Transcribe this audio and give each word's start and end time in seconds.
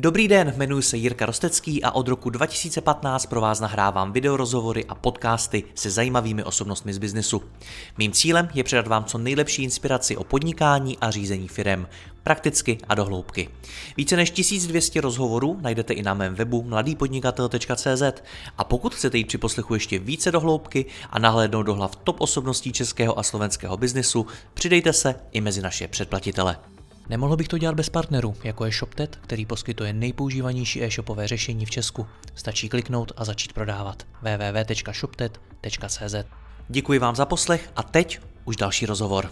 Dobrý 0.00 0.28
den, 0.28 0.52
jmenuji 0.56 0.82
se 0.82 0.96
Jirka 0.96 1.26
Rostecký 1.26 1.82
a 1.82 1.90
od 1.90 2.08
roku 2.08 2.30
2015 2.30 3.26
pro 3.26 3.40
vás 3.40 3.60
nahrávám 3.60 4.12
videorozhovory 4.12 4.84
a 4.84 4.94
podcasty 4.94 5.64
se 5.74 5.90
zajímavými 5.90 6.44
osobnostmi 6.44 6.94
z 6.94 6.98
biznesu. 6.98 7.42
Mým 7.98 8.12
cílem 8.12 8.48
je 8.54 8.64
předat 8.64 8.86
vám 8.86 9.04
co 9.04 9.18
nejlepší 9.18 9.62
inspiraci 9.62 10.16
o 10.16 10.24
podnikání 10.24 10.98
a 10.98 11.10
řízení 11.10 11.48
firem, 11.48 11.88
prakticky 12.22 12.78
a 12.88 12.94
dohloubky. 12.94 13.48
Více 13.96 14.16
než 14.16 14.30
1200 14.30 15.00
rozhovorů 15.00 15.58
najdete 15.60 15.94
i 15.94 16.02
na 16.02 16.14
mém 16.14 16.34
webu 16.34 16.62
mladýpodnikatel.cz 16.62 18.02
a 18.58 18.64
pokud 18.64 18.94
chcete 18.94 19.18
jít 19.18 19.26
při 19.26 19.38
poslechu 19.38 19.74
ještě 19.74 19.98
více 19.98 20.32
dohloubky 20.32 20.86
a 21.10 21.18
nahlédnout 21.18 21.62
do 21.62 21.74
hlav 21.74 21.96
top 21.96 22.20
osobností 22.20 22.72
českého 22.72 23.18
a 23.18 23.22
slovenského 23.22 23.76
biznesu, 23.76 24.26
přidejte 24.54 24.92
se 24.92 25.14
i 25.32 25.40
mezi 25.40 25.62
naše 25.62 25.88
předplatitele. 25.88 26.56
Nemohl 27.08 27.36
bych 27.36 27.48
to 27.48 27.58
dělat 27.58 27.74
bez 27.74 27.88
partnerů, 27.88 28.34
jako 28.44 28.64
je 28.64 28.72
ShopTet, 28.72 29.16
který 29.16 29.46
poskytuje 29.46 29.92
nejpoužívanější 29.92 30.82
e-shopové 30.82 31.28
řešení 31.28 31.66
v 31.66 31.70
Česku. 31.70 32.06
Stačí 32.34 32.68
kliknout 32.68 33.12
a 33.16 33.24
začít 33.24 33.52
prodávat. 33.52 34.02
www.shoptet.cz 34.22 36.14
Děkuji 36.68 36.98
vám 36.98 37.16
za 37.16 37.26
poslech 37.26 37.70
a 37.76 37.82
teď 37.82 38.20
už 38.44 38.56
další 38.56 38.86
rozhovor. 38.86 39.30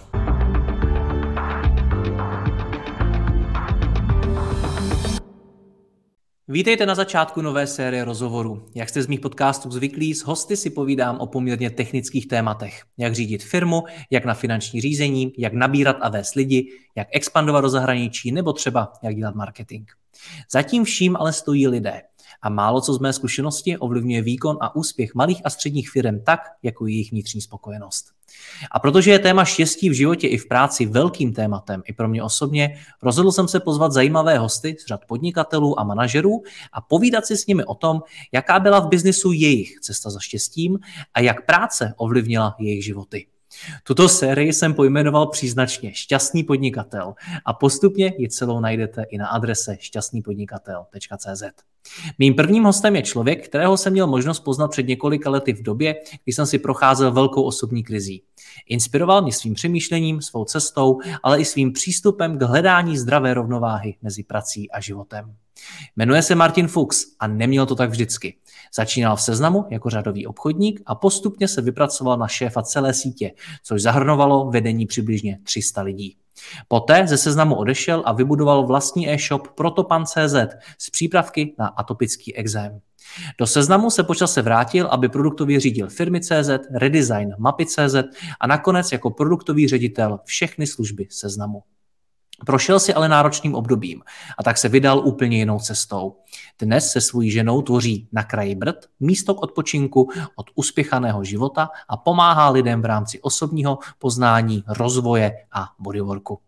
Vítejte 6.48 6.86
na 6.86 6.94
začátku 6.94 7.42
nové 7.42 7.66
série 7.66 8.04
rozhovorů. 8.04 8.66
Jak 8.74 8.88
jste 8.88 9.02
z 9.02 9.06
mých 9.06 9.20
podcastů 9.20 9.70
zvyklí, 9.70 10.14
s 10.14 10.24
hosty 10.24 10.56
si 10.56 10.70
povídám 10.70 11.18
o 11.18 11.26
poměrně 11.26 11.70
technických 11.70 12.28
tématech. 12.28 12.82
Jak 12.98 13.14
řídit 13.14 13.44
firmu, 13.44 13.84
jak 14.10 14.24
na 14.24 14.34
finanční 14.34 14.80
řízení, 14.80 15.32
jak 15.38 15.52
nabírat 15.52 15.96
a 16.00 16.08
vést 16.08 16.34
lidi, 16.34 16.68
jak 16.96 17.08
expandovat 17.12 17.62
do 17.62 17.68
zahraničí 17.68 18.32
nebo 18.32 18.52
třeba 18.52 18.92
jak 19.02 19.16
dělat 19.16 19.34
marketing. 19.34 19.90
Zatím 20.52 20.84
vším 20.84 21.16
ale 21.16 21.32
stojí 21.32 21.68
lidé. 21.68 22.02
A 22.46 22.48
málo 22.48 22.80
co 22.80 22.94
z 22.94 22.98
mé 22.98 23.12
zkušenosti 23.12 23.78
ovlivňuje 23.78 24.22
výkon 24.22 24.58
a 24.60 24.76
úspěch 24.76 25.14
malých 25.14 25.40
a 25.44 25.50
středních 25.50 25.90
firm 25.90 26.20
tak, 26.24 26.40
jako 26.62 26.86
jejich 26.86 27.10
vnitřní 27.10 27.40
spokojenost. 27.40 28.06
A 28.70 28.78
protože 28.78 29.10
je 29.10 29.18
téma 29.18 29.44
štěstí 29.44 29.90
v 29.90 29.92
životě 29.92 30.28
i 30.28 30.38
v 30.38 30.48
práci 30.48 30.86
velkým 30.86 31.32
tématem 31.32 31.82
i 31.86 31.92
pro 31.92 32.08
mě 32.08 32.22
osobně, 32.22 32.78
rozhodl 33.02 33.32
jsem 33.32 33.48
se 33.48 33.60
pozvat 33.60 33.92
zajímavé 33.92 34.38
hosty 34.38 34.76
z 34.80 34.86
řad 34.86 35.00
podnikatelů 35.08 35.80
a 35.80 35.84
manažerů 35.84 36.42
a 36.72 36.80
povídat 36.80 37.26
si 37.26 37.36
s 37.36 37.46
nimi 37.46 37.64
o 37.64 37.74
tom, 37.74 38.02
jaká 38.32 38.60
byla 38.60 38.80
v 38.80 38.88
biznisu 38.88 39.32
jejich 39.32 39.80
cesta 39.80 40.10
za 40.10 40.20
štěstím 40.20 40.78
a 41.14 41.20
jak 41.20 41.46
práce 41.46 41.94
ovlivnila 41.96 42.56
jejich 42.58 42.84
životy. 42.84 43.26
Tuto 43.82 44.08
sérii 44.08 44.52
jsem 44.52 44.74
pojmenoval 44.74 45.26
příznačně 45.26 45.94
Šťastný 45.94 46.44
podnikatel 46.44 47.14
a 47.44 47.52
postupně 47.52 48.14
ji 48.18 48.28
celou 48.28 48.60
najdete 48.60 49.02
i 49.02 49.18
na 49.18 49.26
adrese 49.26 49.76
šťastnýpodnikatel.cz. 49.80 51.42
Mým 52.18 52.34
prvním 52.34 52.64
hostem 52.64 52.96
je 52.96 53.02
člověk, 53.02 53.48
kterého 53.48 53.76
jsem 53.76 53.92
měl 53.92 54.06
možnost 54.06 54.40
poznat 54.40 54.68
před 54.68 54.86
několika 54.86 55.30
lety 55.30 55.52
v 55.52 55.62
době, 55.62 55.94
kdy 56.24 56.32
jsem 56.32 56.46
si 56.46 56.58
procházel 56.58 57.12
velkou 57.12 57.42
osobní 57.42 57.82
krizí. 57.82 58.22
Inspiroval 58.66 59.22
mě 59.22 59.32
svým 59.32 59.54
přemýšlením, 59.54 60.22
svou 60.22 60.44
cestou, 60.44 60.98
ale 61.22 61.40
i 61.40 61.44
svým 61.44 61.72
přístupem 61.72 62.38
k 62.38 62.42
hledání 62.42 62.98
zdravé 62.98 63.34
rovnováhy 63.34 63.96
mezi 64.02 64.22
prací 64.22 64.70
a 64.70 64.80
životem. 64.80 65.36
Jmenuje 65.96 66.22
se 66.22 66.34
Martin 66.34 66.68
Fuchs 66.68 67.04
a 67.20 67.26
neměl 67.26 67.66
to 67.66 67.74
tak 67.74 67.90
vždycky. 67.90 68.36
Začínal 68.74 69.16
v 69.16 69.22
seznamu 69.22 69.64
jako 69.70 69.90
řadový 69.90 70.26
obchodník 70.26 70.82
a 70.86 70.94
postupně 70.94 71.48
se 71.48 71.62
vypracoval 71.62 72.18
na 72.18 72.28
šéfa 72.28 72.62
celé 72.62 72.94
sítě, 72.94 73.32
což 73.62 73.82
zahrnovalo 73.82 74.50
vedení 74.50 74.86
přibližně 74.86 75.38
300 75.42 75.82
lidí. 75.82 76.16
Poté 76.68 77.06
ze 77.06 77.16
seznamu 77.16 77.54
odešel 77.54 78.02
a 78.06 78.12
vybudoval 78.12 78.66
vlastní 78.66 79.10
e-shop 79.10 79.48
Protopan.cz 79.48 80.34
s 80.78 80.90
přípravky 80.90 81.54
na 81.58 81.66
atopický 81.66 82.36
exém. 82.36 82.80
Do 83.38 83.46
seznamu 83.46 83.90
se 83.90 84.02
počase 84.02 84.42
vrátil, 84.42 84.86
aby 84.86 85.08
produktově 85.08 85.60
řídil 85.60 85.88
firmy 85.88 86.20
CZ, 86.20 86.50
redesign 86.74 87.34
mapy 87.38 87.66
CZ 87.66 87.94
a 88.40 88.46
nakonec 88.46 88.92
jako 88.92 89.10
produktový 89.10 89.68
ředitel 89.68 90.20
všechny 90.24 90.66
služby 90.66 91.06
seznamu. 91.10 91.62
Prošel 92.44 92.80
si 92.80 92.94
ale 92.94 93.08
náročným 93.08 93.54
obdobím 93.54 94.02
a 94.38 94.42
tak 94.42 94.58
se 94.58 94.68
vydal 94.68 94.98
úplně 94.98 95.38
jinou 95.38 95.58
cestou. 95.58 96.16
Dnes 96.58 96.90
se 96.90 97.00
svojí 97.00 97.30
ženou 97.30 97.62
tvoří 97.62 98.08
na 98.12 98.22
kraji 98.22 98.54
Brd 98.54 98.76
místo 99.00 99.34
k 99.34 99.42
odpočinku 99.42 100.08
od 100.36 100.46
uspěchaného 100.54 101.24
života 101.24 101.68
a 101.88 101.96
pomáhá 101.96 102.50
lidem 102.50 102.82
v 102.82 102.84
rámci 102.84 103.20
osobního 103.20 103.78
poznání, 103.98 104.64
rozvoje 104.66 105.32
a 105.52 105.68
bodyworku. 105.78 106.40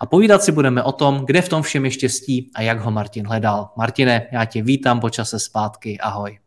A 0.00 0.06
povídat 0.06 0.42
si 0.42 0.52
budeme 0.52 0.82
o 0.82 0.92
tom, 0.92 1.26
kde 1.26 1.42
v 1.42 1.48
tom 1.48 1.62
všem 1.62 1.84
je 1.84 1.90
štěstí 1.90 2.50
a 2.54 2.62
jak 2.62 2.80
ho 2.80 2.90
Martin 2.90 3.26
hledal. 3.26 3.70
Martine, 3.76 4.28
já 4.32 4.44
tě 4.44 4.62
vítám 4.62 5.00
po 5.00 5.10
čase 5.10 5.38
zpátky. 5.38 5.98
Ahoj. 5.98 6.38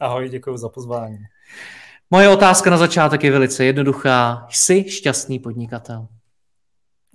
Ahoj, 0.00 0.28
děkuji 0.28 0.56
za 0.56 0.68
pozvání. 0.68 1.18
Moje 2.10 2.28
otázka 2.28 2.70
na 2.70 2.76
začátek 2.76 3.24
je 3.24 3.30
velice 3.30 3.64
jednoduchá. 3.64 4.46
Jsi 4.50 4.84
šťastný 4.88 5.38
podnikatel? 5.38 6.08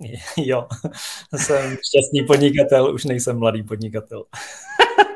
Jo, 0.36 0.68
jsem 1.36 1.76
šťastný 1.76 2.26
podnikatel, 2.26 2.94
už 2.94 3.04
nejsem 3.04 3.38
mladý 3.38 3.62
podnikatel. 3.62 4.24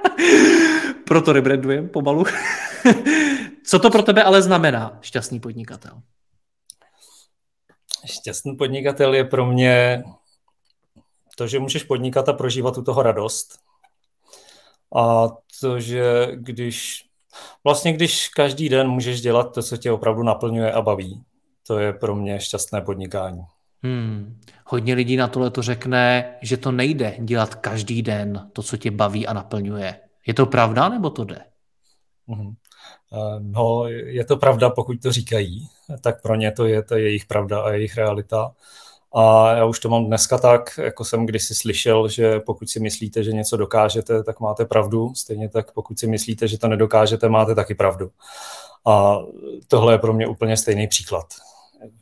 Proto 1.05 1.33
rebrandujem 1.33 1.89
pomalu. 1.89 2.25
Co 3.65 3.79
to 3.79 3.91
pro 3.91 4.03
tebe 4.03 4.23
ale 4.23 4.43
znamená 4.43 4.99
šťastný 5.01 5.41
podnikatel? 5.41 6.03
Šťastný 8.07 8.57
podnikatel 8.57 9.15
je 9.15 9.25
pro 9.25 9.47
mě 9.47 10.05
to, 11.37 11.47
že 11.47 11.59
můžeš 11.59 11.83
podnikat 11.83 12.29
a 12.29 12.33
prožívat 12.33 12.79
u 12.79 12.83
toho 12.83 13.03
radost. 13.03 13.59
A 14.97 15.29
to, 15.61 15.81
že 15.81 16.29
když 16.35 17.05
vlastně 17.65 17.93
když 17.93 18.29
každý 18.29 18.69
den 18.69 18.89
můžeš 18.89 19.21
dělat 19.21 19.55
to, 19.55 19.63
co 19.63 19.77
tě 19.77 19.93
opravdu 19.93 20.23
naplňuje 20.23 20.73
a 20.73 20.83
baví, 20.83 21.23
to 21.67 21.79
je 21.79 21.93
pro 21.93 22.17
mě 22.17 22.41
šťastné 22.41 22.81
podnikání. 22.81 23.43
Hmm. 23.83 24.41
Hodně 24.65 24.95
lidí 24.95 25.17
na 25.17 25.29
tohle 25.29 25.51
to 25.51 25.63
řekne, 25.63 26.35
že 26.43 26.57
to 26.57 26.73
nejde 26.73 27.17
dělat 27.21 27.55
každý 27.55 28.03
den 28.03 28.51
to, 28.53 28.63
co 28.63 28.77
tě 28.77 28.91
baví 28.91 29.27
a 29.27 29.33
naplňuje. 29.33 30.01
Je 30.27 30.35
to 30.35 30.47
pravda, 30.47 30.89
nebo 30.89 31.11
to 31.11 31.25
jde? 31.25 31.39
Hmm. 32.29 32.55
No, 33.39 33.87
je 33.89 34.25
to 34.25 34.37
pravda, 34.37 34.71
pokud 34.71 35.03
to 35.03 35.13
říkají, 35.13 35.69
tak 36.01 36.23
pro 36.23 36.35
ně 36.35 36.53
to 36.53 36.67
je, 36.67 36.83
to 36.83 36.95
je 36.95 37.03
jejich 37.03 37.27
pravda 37.27 37.61
a 37.61 37.71
jejich 37.71 37.97
realita. 37.97 38.53
A 39.15 39.53
já 39.53 39.65
už 39.65 39.79
to 39.81 39.89
mám 39.89 40.07
dneska 40.07 40.39
tak, 40.39 40.79
jako 40.83 41.05
jsem 41.05 41.27
kdysi 41.27 41.55
slyšel, 41.55 42.09
že 42.09 42.41
pokud 42.41 42.71
si 42.71 42.81
myslíte, 42.81 43.25
že 43.25 43.33
něco 43.33 43.57
dokážete, 43.57 44.23
tak 44.23 44.41
máte 44.41 44.65
pravdu. 44.65 45.15
Stejně 45.15 45.49
tak, 45.49 45.73
pokud 45.73 45.99
si 45.99 46.07
myslíte, 46.07 46.49
že 46.49 46.59
to 46.59 46.69
nedokážete, 46.69 47.29
máte 47.29 47.55
taky 47.55 47.75
pravdu. 47.75 48.11
A 48.87 49.19
tohle 49.69 49.95
je 49.95 49.99
pro 49.99 50.13
mě 50.13 50.27
úplně 50.27 50.57
stejný 50.57 50.89
příklad. 50.89 51.27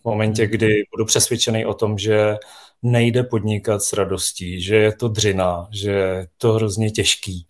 V 0.00 0.04
momentě, 0.04 0.46
kdy 0.46 0.82
budu 0.90 1.04
přesvědčený 1.04 1.66
o 1.66 1.74
tom, 1.74 1.98
že 1.98 2.36
nejde 2.82 3.22
podnikat 3.22 3.82
s 3.82 3.92
radostí, 3.92 4.62
že 4.62 4.76
je 4.76 4.92
to 4.96 5.08
dřina, 5.08 5.68
že 5.70 5.90
je 5.90 6.28
to 6.38 6.52
hrozně 6.52 6.90
těžký, 6.90 7.46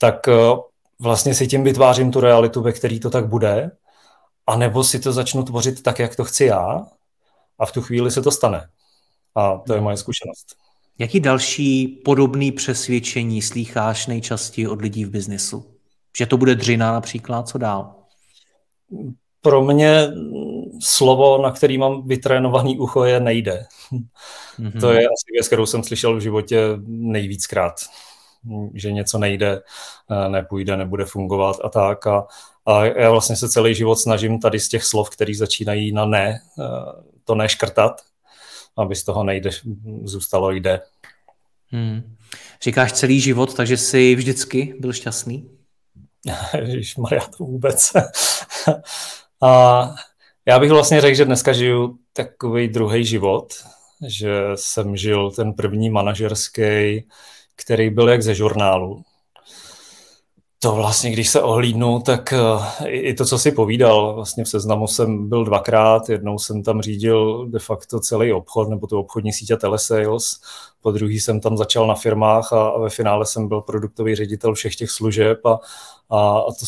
tak 0.00 0.28
eh, 0.28 0.32
vlastně 1.00 1.34
si 1.34 1.48
tím 1.48 1.64
vytvářím 1.64 2.10
tu 2.12 2.20
realitu, 2.20 2.62
ve 2.62 2.72
který 2.72 3.00
to 3.00 3.10
tak 3.10 3.28
bude, 3.28 3.70
anebo 4.46 4.84
si 4.84 5.00
to 5.00 5.12
začnu 5.12 5.42
tvořit 5.42 5.82
tak, 5.82 5.98
jak 5.98 6.16
to 6.16 6.24
chci 6.24 6.44
já 6.44 6.86
a 7.58 7.66
v 7.66 7.72
tu 7.72 7.82
chvíli 7.82 8.10
se 8.10 8.22
to 8.22 8.30
stane. 8.30 8.68
A 9.34 9.58
to 9.58 9.74
je 9.74 9.80
moje 9.80 9.96
zkušenost. 9.96 10.46
Jaký 10.98 11.20
další 11.20 11.86
podobný 11.86 12.52
přesvědčení 12.52 13.42
slýcháš 13.42 14.06
nejčastěji 14.06 14.68
od 14.68 14.82
lidí 14.82 15.04
v 15.04 15.10
biznesu? 15.10 15.74
Že 16.18 16.26
to 16.26 16.36
bude 16.36 16.54
dřina 16.54 16.92
například, 16.92 17.48
co 17.48 17.58
dál? 17.58 17.94
Pro 19.46 19.64
mě 19.64 20.08
slovo, 20.80 21.42
na 21.42 21.50
který 21.50 21.78
mám 21.78 22.08
vytrénovaný 22.08 22.78
ucho, 22.78 23.04
je 23.04 23.20
nejde. 23.20 23.66
Mm-hmm. 23.92 24.80
To 24.80 24.92
je 24.92 24.98
asi 24.98 25.32
věc, 25.32 25.46
kterou 25.46 25.66
jsem 25.66 25.82
slyšel 25.82 26.16
v 26.16 26.20
životě 26.20 26.60
nejvíckrát. 26.86 27.74
Že 28.74 28.92
něco 28.92 29.18
nejde, 29.18 29.62
eh, 30.10 30.28
nepůjde, 30.28 30.76
nebude 30.76 31.04
fungovat 31.04 31.56
a 31.64 31.68
tak. 31.68 32.06
A, 32.06 32.26
a 32.66 32.84
já 32.84 33.10
vlastně 33.10 33.36
se 33.36 33.48
celý 33.48 33.74
život 33.74 33.96
snažím 33.96 34.40
tady 34.40 34.60
z 34.60 34.68
těch 34.68 34.84
slov, 34.84 35.10
které 35.10 35.34
začínají 35.34 35.92
na 35.92 36.04
ne, 36.04 36.40
eh, 36.58 36.64
to 37.24 37.34
neškrtat, 37.34 38.00
aby 38.76 38.94
z 38.94 39.04
toho 39.04 39.24
nejde, 39.24 39.50
zůstalo 40.02 40.50
jde. 40.50 40.80
Hmm. 41.70 42.16
Říkáš 42.62 42.92
celý 42.92 43.20
život, 43.20 43.54
takže 43.54 43.76
jsi 43.76 44.14
vždycky 44.14 44.74
byl 44.80 44.92
šťastný? 44.92 45.50
Maria, 46.98 47.26
to 47.38 47.44
vůbec. 47.44 47.92
A 49.42 49.82
já 50.46 50.58
bych 50.58 50.70
vlastně 50.70 51.00
řekl, 51.00 51.16
že 51.16 51.24
dneska 51.24 51.52
žiju 51.52 51.98
takový 52.12 52.68
druhý 52.68 53.04
život, 53.04 53.52
že 54.06 54.30
jsem 54.54 54.96
žil 54.96 55.30
ten 55.30 55.52
první 55.52 55.90
manažerský, 55.90 57.06
který 57.56 57.90
byl 57.90 58.08
jak 58.08 58.22
ze 58.22 58.34
žurnálu. 58.34 59.02
to 60.58 60.74
vlastně, 60.74 61.10
když 61.10 61.28
se 61.28 61.42
ohlídnu, 61.42 62.00
tak 62.00 62.32
eh, 62.32 62.88
i 62.88 63.14
to, 63.14 63.24
co 63.24 63.38
si 63.38 63.52
povídal, 63.52 64.14
vlastně 64.14 64.44
v 64.44 64.48
seznamu 64.48 64.86
jsem 64.86 65.28
byl 65.28 65.44
dvakrát, 65.44 66.08
jednou 66.08 66.38
jsem 66.38 66.62
tam 66.62 66.82
řídil 66.82 67.48
de 67.48 67.58
facto 67.58 68.00
celý 68.00 68.32
obchod, 68.32 68.68
nebo 68.68 68.86
tu 68.86 68.98
obchodní 68.98 69.32
sítě 69.32 69.56
telesales, 69.56 70.40
po 70.80 70.90
druhý 70.92 71.20
jsem 71.20 71.40
tam 71.40 71.56
začal 71.56 71.86
na 71.86 71.94
firmách 71.94 72.52
a 72.52 72.78
ve 72.78 72.90
finále 72.90 73.26
jsem 73.26 73.48
byl 73.48 73.60
produktový 73.60 74.14
ředitel 74.14 74.54
všech 74.54 74.76
těch 74.76 74.90
služeb 74.90 75.46
a, 75.46 75.60
a, 76.10 76.42
to 76.60 76.66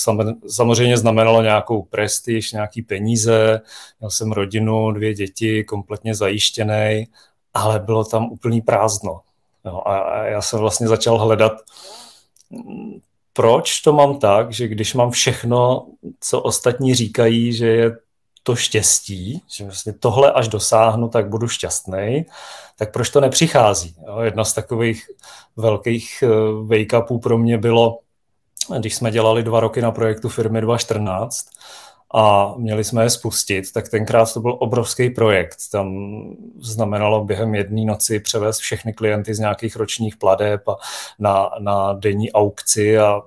samozřejmě 0.49 0.97
znamenalo 0.97 1.43
nějakou 1.43 1.83
prestiž, 1.83 2.53
nějaký 2.53 2.83
peníze, 2.83 3.61
měl 4.01 4.11
jsem 4.11 4.33
rodinu, 4.33 4.93
dvě 4.93 5.15
děti, 5.15 5.65
kompletně 5.65 6.15
zajištěný, 6.15 7.07
ale 7.55 7.79
bylo 7.79 8.05
tam 8.05 8.25
úplný 8.25 8.61
prázdno. 8.61 9.21
No, 9.65 9.89
a 9.89 10.25
já 10.25 10.43
jsem 10.43 10.59
vlastně 10.59 10.89
začal 10.89 11.19
hledat 11.19 11.53
proč 13.39 13.81
to 13.81 13.93
mám 13.93 14.19
tak, 14.19 14.53
že 14.53 14.69
když 14.69 14.95
mám 14.95 15.11
všechno, 15.11 15.87
co 16.21 16.41
ostatní 16.41 16.95
říkají, 16.95 17.53
že 17.53 17.67
je 17.67 17.97
to 18.43 18.57
štěstí, 18.57 19.43
že 19.57 19.65
vlastně 19.65 19.93
tohle 19.93 20.33
až 20.33 20.49
dosáhnu, 20.49 21.09
tak 21.09 21.29
budu 21.29 21.49
šťastný, 21.49 22.27
tak 22.79 22.93
proč 22.93 23.11
to 23.11 23.21
nepřichází? 23.21 23.95
Jo, 24.07 24.21
jedna 24.21 24.45
z 24.45 24.53
takových 24.53 25.07
velkých 25.57 26.23
eh, 26.23 26.29
wake-upů 26.67 27.21
pro 27.21 27.39
mě 27.39 27.59
bylo, 27.59 27.99
když 28.79 28.95
jsme 28.95 29.11
dělali 29.11 29.43
dva 29.43 29.61
roky 29.61 29.83
na 29.83 29.91
projektu 29.91 30.29
firmy 30.29 30.61
214, 30.61 31.47
a 32.15 32.55
měli 32.57 32.85
jsme 32.85 33.03
je 33.03 33.11
spustit, 33.11 33.73
tak 33.73 33.89
tenkrát 33.89 34.35
to 34.35 34.41
byl 34.41 34.57
obrovský 34.61 35.11
projekt. 35.11 35.57
Tam 35.73 35.89
znamenalo 36.61 37.25
během 37.25 37.55
jedné 37.55 37.85
noci 37.85 38.21
převést 38.21 38.59
všechny 38.59 38.93
klienty 38.93 39.35
z 39.35 39.39
nějakých 39.39 39.77
ročních 39.77 40.17
pladeb 40.17 40.69
a 40.69 40.77
na, 41.19 41.51
na 41.59 41.93
denní 41.93 42.33
aukci 42.33 42.99
a, 42.99 43.21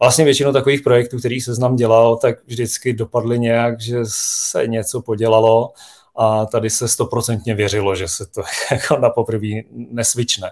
vlastně 0.00 0.24
většinu 0.24 0.52
takových 0.52 0.80
projektů, 0.80 1.18
který 1.18 1.40
se 1.40 1.54
znám 1.54 1.76
dělal, 1.76 2.16
tak 2.16 2.36
vždycky 2.46 2.92
dopadly 2.92 3.38
nějak, 3.38 3.80
že 3.80 3.98
se 4.08 4.66
něco 4.66 5.02
podělalo 5.02 5.72
a 6.16 6.46
tady 6.46 6.70
se 6.70 6.88
stoprocentně 6.88 7.54
věřilo, 7.54 7.96
že 7.96 8.08
se 8.08 8.26
to 8.26 8.42
jako 8.70 8.96
na 8.96 9.10
poprvé 9.10 9.48
nesvične. 9.72 10.50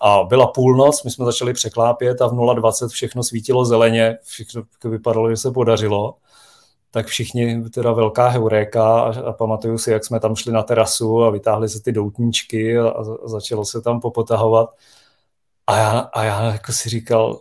A 0.00 0.22
byla 0.22 0.46
půlnoc, 0.46 1.02
my 1.04 1.10
jsme 1.10 1.24
začali 1.24 1.52
překlápět 1.52 2.22
a 2.22 2.26
v 2.26 2.32
0,20 2.32 2.88
všechno 2.88 3.22
svítilo 3.22 3.64
zeleně, 3.64 4.18
všechno 4.24 4.62
vypadalo, 4.84 5.30
že 5.30 5.36
se 5.36 5.50
podařilo 5.50 6.14
tak 6.90 7.06
všichni 7.06 7.70
teda 7.70 7.92
velká 7.92 8.28
heuréka 8.28 9.00
a, 9.00 9.20
a 9.20 9.32
pamatuju 9.32 9.78
si, 9.78 9.90
jak 9.90 10.04
jsme 10.04 10.20
tam 10.20 10.36
šli 10.36 10.52
na 10.52 10.62
terasu 10.62 11.24
a 11.24 11.30
vytáhli 11.30 11.68
se 11.68 11.82
ty 11.82 11.92
doutníčky 11.92 12.78
a, 12.78 12.88
a 12.88 13.04
začalo 13.28 13.64
se 13.64 13.80
tam 13.80 14.00
popotahovat. 14.00 14.70
A 15.66 15.76
já, 15.76 15.98
a 15.98 16.24
já 16.24 16.52
jako 16.52 16.72
si 16.72 16.88
říkal, 16.88 17.40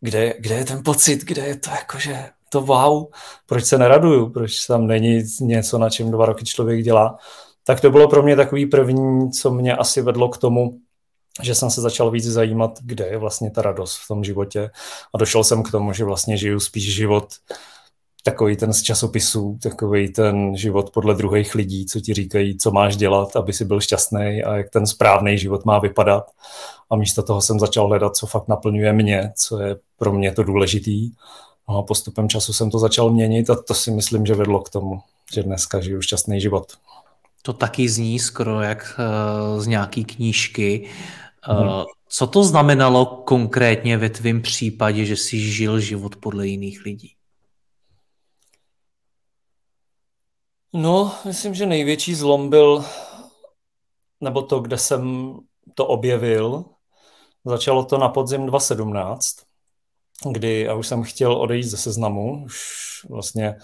kde, 0.00 0.34
kde 0.38 0.54
je 0.54 0.64
ten 0.64 0.82
pocit, 0.84 1.24
kde 1.24 1.42
je 1.42 1.56
to 1.56 1.70
jakože 1.70 2.30
to 2.48 2.60
wow, 2.60 3.06
proč 3.46 3.64
se 3.64 3.78
neraduju, 3.78 4.30
proč 4.30 4.66
tam 4.66 4.86
není 4.86 5.22
něco, 5.40 5.78
na 5.78 5.90
čem 5.90 6.10
dva 6.10 6.26
roky 6.26 6.44
člověk 6.44 6.82
dělá. 6.82 7.18
Tak 7.64 7.80
to 7.80 7.90
bylo 7.90 8.08
pro 8.08 8.22
mě 8.22 8.36
takový 8.36 8.66
první, 8.66 9.30
co 9.30 9.50
mě 9.50 9.76
asi 9.76 10.02
vedlo 10.02 10.28
k 10.28 10.38
tomu, 10.38 10.78
že 11.42 11.54
jsem 11.54 11.70
se 11.70 11.80
začal 11.80 12.10
víc 12.10 12.24
zajímat, 12.24 12.78
kde 12.82 13.06
je 13.06 13.18
vlastně 13.18 13.50
ta 13.50 13.62
radost 13.62 13.96
v 14.04 14.08
tom 14.08 14.24
životě. 14.24 14.70
A 15.14 15.18
došel 15.18 15.44
jsem 15.44 15.62
k 15.62 15.70
tomu, 15.70 15.92
že 15.92 16.04
vlastně 16.04 16.36
žiju 16.36 16.60
spíš 16.60 16.94
život 16.94 17.28
takový 18.24 18.56
ten 18.56 18.72
z 18.72 18.82
časopisů, 18.82 19.58
takový 19.62 20.12
ten 20.12 20.56
život 20.56 20.90
podle 20.90 21.14
druhých 21.14 21.54
lidí, 21.54 21.86
co 21.86 22.00
ti 22.00 22.14
říkají, 22.14 22.58
co 22.58 22.70
máš 22.70 22.96
dělat, 22.96 23.36
aby 23.36 23.52
si 23.52 23.64
byl 23.64 23.80
šťastný 23.80 24.42
a 24.44 24.56
jak 24.56 24.70
ten 24.70 24.86
správný 24.86 25.38
život 25.38 25.64
má 25.64 25.78
vypadat. 25.78 26.30
A 26.90 26.96
místo 26.96 27.22
toho 27.22 27.40
jsem 27.40 27.60
začal 27.60 27.86
hledat, 27.86 28.16
co 28.16 28.26
fakt 28.26 28.48
naplňuje 28.48 28.92
mě, 28.92 29.32
co 29.36 29.60
je 29.60 29.76
pro 29.96 30.12
mě 30.12 30.32
to 30.32 30.42
důležitý. 30.42 31.10
No 31.68 31.78
a 31.78 31.82
postupem 31.82 32.28
času 32.28 32.52
jsem 32.52 32.70
to 32.70 32.78
začal 32.78 33.10
měnit 33.10 33.50
a 33.50 33.62
to 33.62 33.74
si 33.74 33.90
myslím, 33.90 34.26
že 34.26 34.34
vedlo 34.34 34.60
k 34.60 34.70
tomu, 34.70 35.00
že 35.32 35.42
dneska 35.42 35.80
žiju 35.80 36.02
šťastný 36.02 36.40
život. 36.40 36.72
To 37.48 37.52
taky 37.52 37.88
zní 37.88 38.18
skoro 38.18 38.60
jak 38.60 38.98
uh, 38.98 39.60
z 39.60 39.66
nějaký 39.66 40.04
knížky. 40.04 40.90
Uh, 41.48 41.60
hmm. 41.60 41.84
Co 42.08 42.26
to 42.26 42.44
znamenalo 42.44 43.06
konkrétně 43.06 43.96
ve 43.98 44.10
tvém 44.10 44.42
případě, 44.42 45.04
že 45.04 45.16
jsi 45.16 45.40
žil 45.40 45.80
život 45.80 46.16
podle 46.16 46.46
jiných 46.46 46.84
lidí? 46.84 47.14
No, 50.72 51.14
myslím, 51.24 51.54
že 51.54 51.66
největší 51.66 52.14
zlom 52.14 52.50
byl, 52.50 52.84
nebo 54.20 54.42
to, 54.42 54.60
kde 54.60 54.78
jsem 54.78 55.34
to 55.74 55.86
objevil, 55.86 56.64
začalo 57.44 57.84
to 57.84 57.98
na 57.98 58.08
podzim 58.08 58.46
2017, 58.46 59.36
kdy 60.32 60.60
já 60.60 60.74
už 60.74 60.86
jsem 60.86 61.02
chtěl 61.02 61.32
odejít 61.32 61.64
ze 61.64 61.76
seznamu, 61.76 62.44
už 62.44 62.60
vlastně 63.10 63.54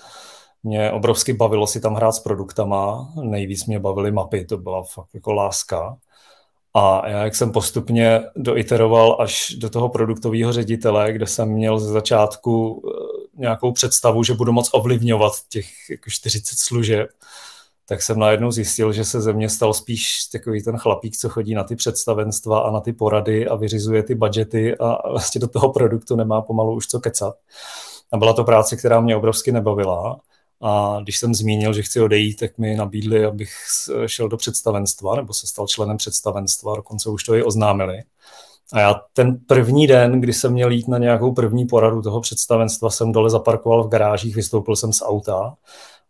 mě 0.65 0.91
obrovsky 0.91 1.33
bavilo 1.33 1.67
si 1.67 1.81
tam 1.81 1.95
hrát 1.95 2.13
s 2.13 2.21
produktama, 2.21 3.13
nejvíc 3.23 3.67
mě 3.67 3.79
bavily 3.79 4.13
mapy, 4.13 4.45
to 4.45 4.59
byla 4.59 4.83
fakt 4.83 5.15
jako 5.15 5.33
láska. 5.33 5.97
A 6.75 7.09
já, 7.09 7.25
jak 7.25 7.35
jsem 7.35 7.53
postupně 7.53 8.23
doiteroval 8.37 9.17
až 9.21 9.55
do 9.59 9.71
toho 9.71 9.89
produktového 9.89 10.53
ředitele, 10.53 11.13
kde 11.13 11.27
jsem 11.27 11.49
měl 11.49 11.79
ze 11.79 11.93
začátku 11.93 12.83
nějakou 13.37 13.73
představu, 13.73 14.23
že 14.23 14.35
budu 14.35 14.53
moc 14.53 14.71
ovlivňovat 14.73 15.33
těch 15.49 15.67
jako 15.91 16.11
40 16.11 16.59
služeb, 16.59 17.09
tak 17.87 18.03
jsem 18.03 18.19
najednou 18.19 18.51
zjistil, 18.51 18.93
že 18.93 19.05
se 19.05 19.21
ze 19.21 19.33
mě 19.33 19.49
stal 19.49 19.75
spíš 19.75 20.25
takový 20.33 20.63
ten 20.63 20.79
chlapík, 20.79 21.17
co 21.17 21.29
chodí 21.29 21.55
na 21.55 21.65
ty 21.65 21.77
představenstva 21.77 22.59
a 22.61 22.71
na 22.71 22.81
ty 22.81 22.93
porady 22.93 23.49
a 23.49 23.55
vyřizuje 23.55 24.03
ty 24.03 24.15
budgety 24.15 24.79
a 24.79 25.09
vlastně 25.11 25.41
do 25.41 25.49
toho 25.49 25.73
produktu 25.73 26.17
nemá 26.17 26.43
pomalu 26.43 26.75
už 26.75 26.87
co 26.87 27.01
kecat. 27.01 27.35
A 28.13 28.17
byla 28.17 28.33
to 28.33 28.45
práce, 28.45 28.77
která 28.77 29.01
mě 29.01 29.17
obrovsky 29.17 29.53
nebavila. 29.53 30.21
A 30.67 30.99
když 31.03 31.19
jsem 31.19 31.35
zmínil, 31.35 31.73
že 31.73 31.83
chci 31.83 32.01
odejít, 32.01 32.41
tak 32.41 32.59
mi 32.59 32.77
nabídli, 32.77 33.25
abych 33.25 33.53
šel 34.07 34.29
do 34.29 34.37
představenstva, 34.37 35.17
nebo 35.17 35.35
se 35.35 35.47
stal 35.47 35.67
členem 35.67 35.97
představenstva, 35.97 36.77
dokonce 36.77 37.11
už 37.11 37.25
to 37.25 37.35
i 37.35 37.43
oznámili. 37.43 38.03
A 38.73 38.81
já 38.81 39.01
ten 39.13 39.37
první 39.47 39.87
den, 39.87 40.21
kdy 40.21 40.33
jsem 40.33 40.53
měl 40.53 40.71
jít 40.71 40.89
na 40.89 40.99
nějakou 40.99 41.33
první 41.33 41.67
poradu 41.67 42.03
toho 42.03 42.21
představenstva, 42.21 42.91
jsem 42.91 43.13
dole 43.13 43.31
zaparkoval 43.31 43.85
v 43.85 43.89
garážích, 43.89 44.37
vystoupil 44.37 44.77
jsem 44.77 44.93
z 44.93 45.03
auta 45.03 45.57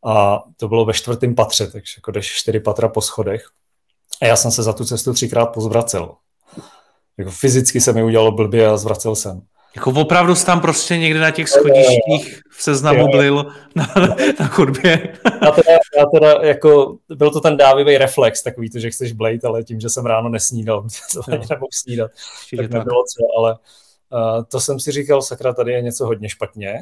a 0.05 0.43
to 0.57 0.69
bylo 0.69 0.85
ve 0.85 0.93
čtvrtém 0.93 1.35
patře, 1.35 1.67
takže 1.67 1.93
jako 1.99 2.11
jdeš 2.11 2.33
čtyři 2.35 2.61
patra 2.61 2.89
po 2.89 3.01
schodech. 3.01 3.49
A 4.23 4.27
já 4.27 4.37
jsem 4.37 4.51
se 4.51 4.63
za 4.63 4.73
tu 4.73 4.85
cestu 4.85 5.13
třikrát 5.13 5.47
pozvracel. 5.47 6.15
Jako 7.19 7.31
fyzicky 7.31 7.81
se 7.81 7.93
mi 7.93 8.03
udělalo 8.03 8.33
blbě 8.33 8.69
a 8.69 8.77
zvracel 8.77 9.17
jsem. 9.17 9.43
Jako 9.77 9.91
opravdu 9.91 10.35
jsi 10.35 10.47
tam 10.47 10.61
prostě 10.61 10.99
někde 10.99 11.21
na 11.21 11.31
těch 11.31 11.49
schodištích 11.49 12.41
v 12.51 12.63
seznamu 12.63 13.09
byl 13.09 13.53
na, 13.75 13.95
na 14.41 14.47
chodbě. 14.47 15.17
Já 15.43 15.51
teda, 15.51 15.73
já 15.99 16.07
teda 16.15 16.33
jako, 16.43 16.97
byl 17.09 17.31
to 17.31 17.41
ten 17.41 17.57
dávivý 17.57 17.99
reflex, 17.99 18.43
takový 18.43 18.71
to, 18.71 18.79
že 18.79 18.91
chceš 18.91 19.13
blejt, 19.13 19.45
ale 19.45 19.65
tím, 19.65 19.81
že 19.81 19.89
jsem 19.89 20.07
ráno 20.07 20.29
nesnídal, 20.29 20.87
nemohl 21.29 21.69
snídat, 21.73 22.11
tak 22.57 22.71
nebylo 22.71 23.03
co, 23.05 23.39
ale 23.39 23.53
uh, 23.53 24.45
to 24.45 24.61
jsem 24.61 24.81
si 24.81 24.93
říkal, 24.93 25.23
sakra, 25.23 25.53
tady 25.53 25.73
je 25.73 25.83
něco 25.83 26.07
hodně 26.07 26.29
špatně. 26.29 26.79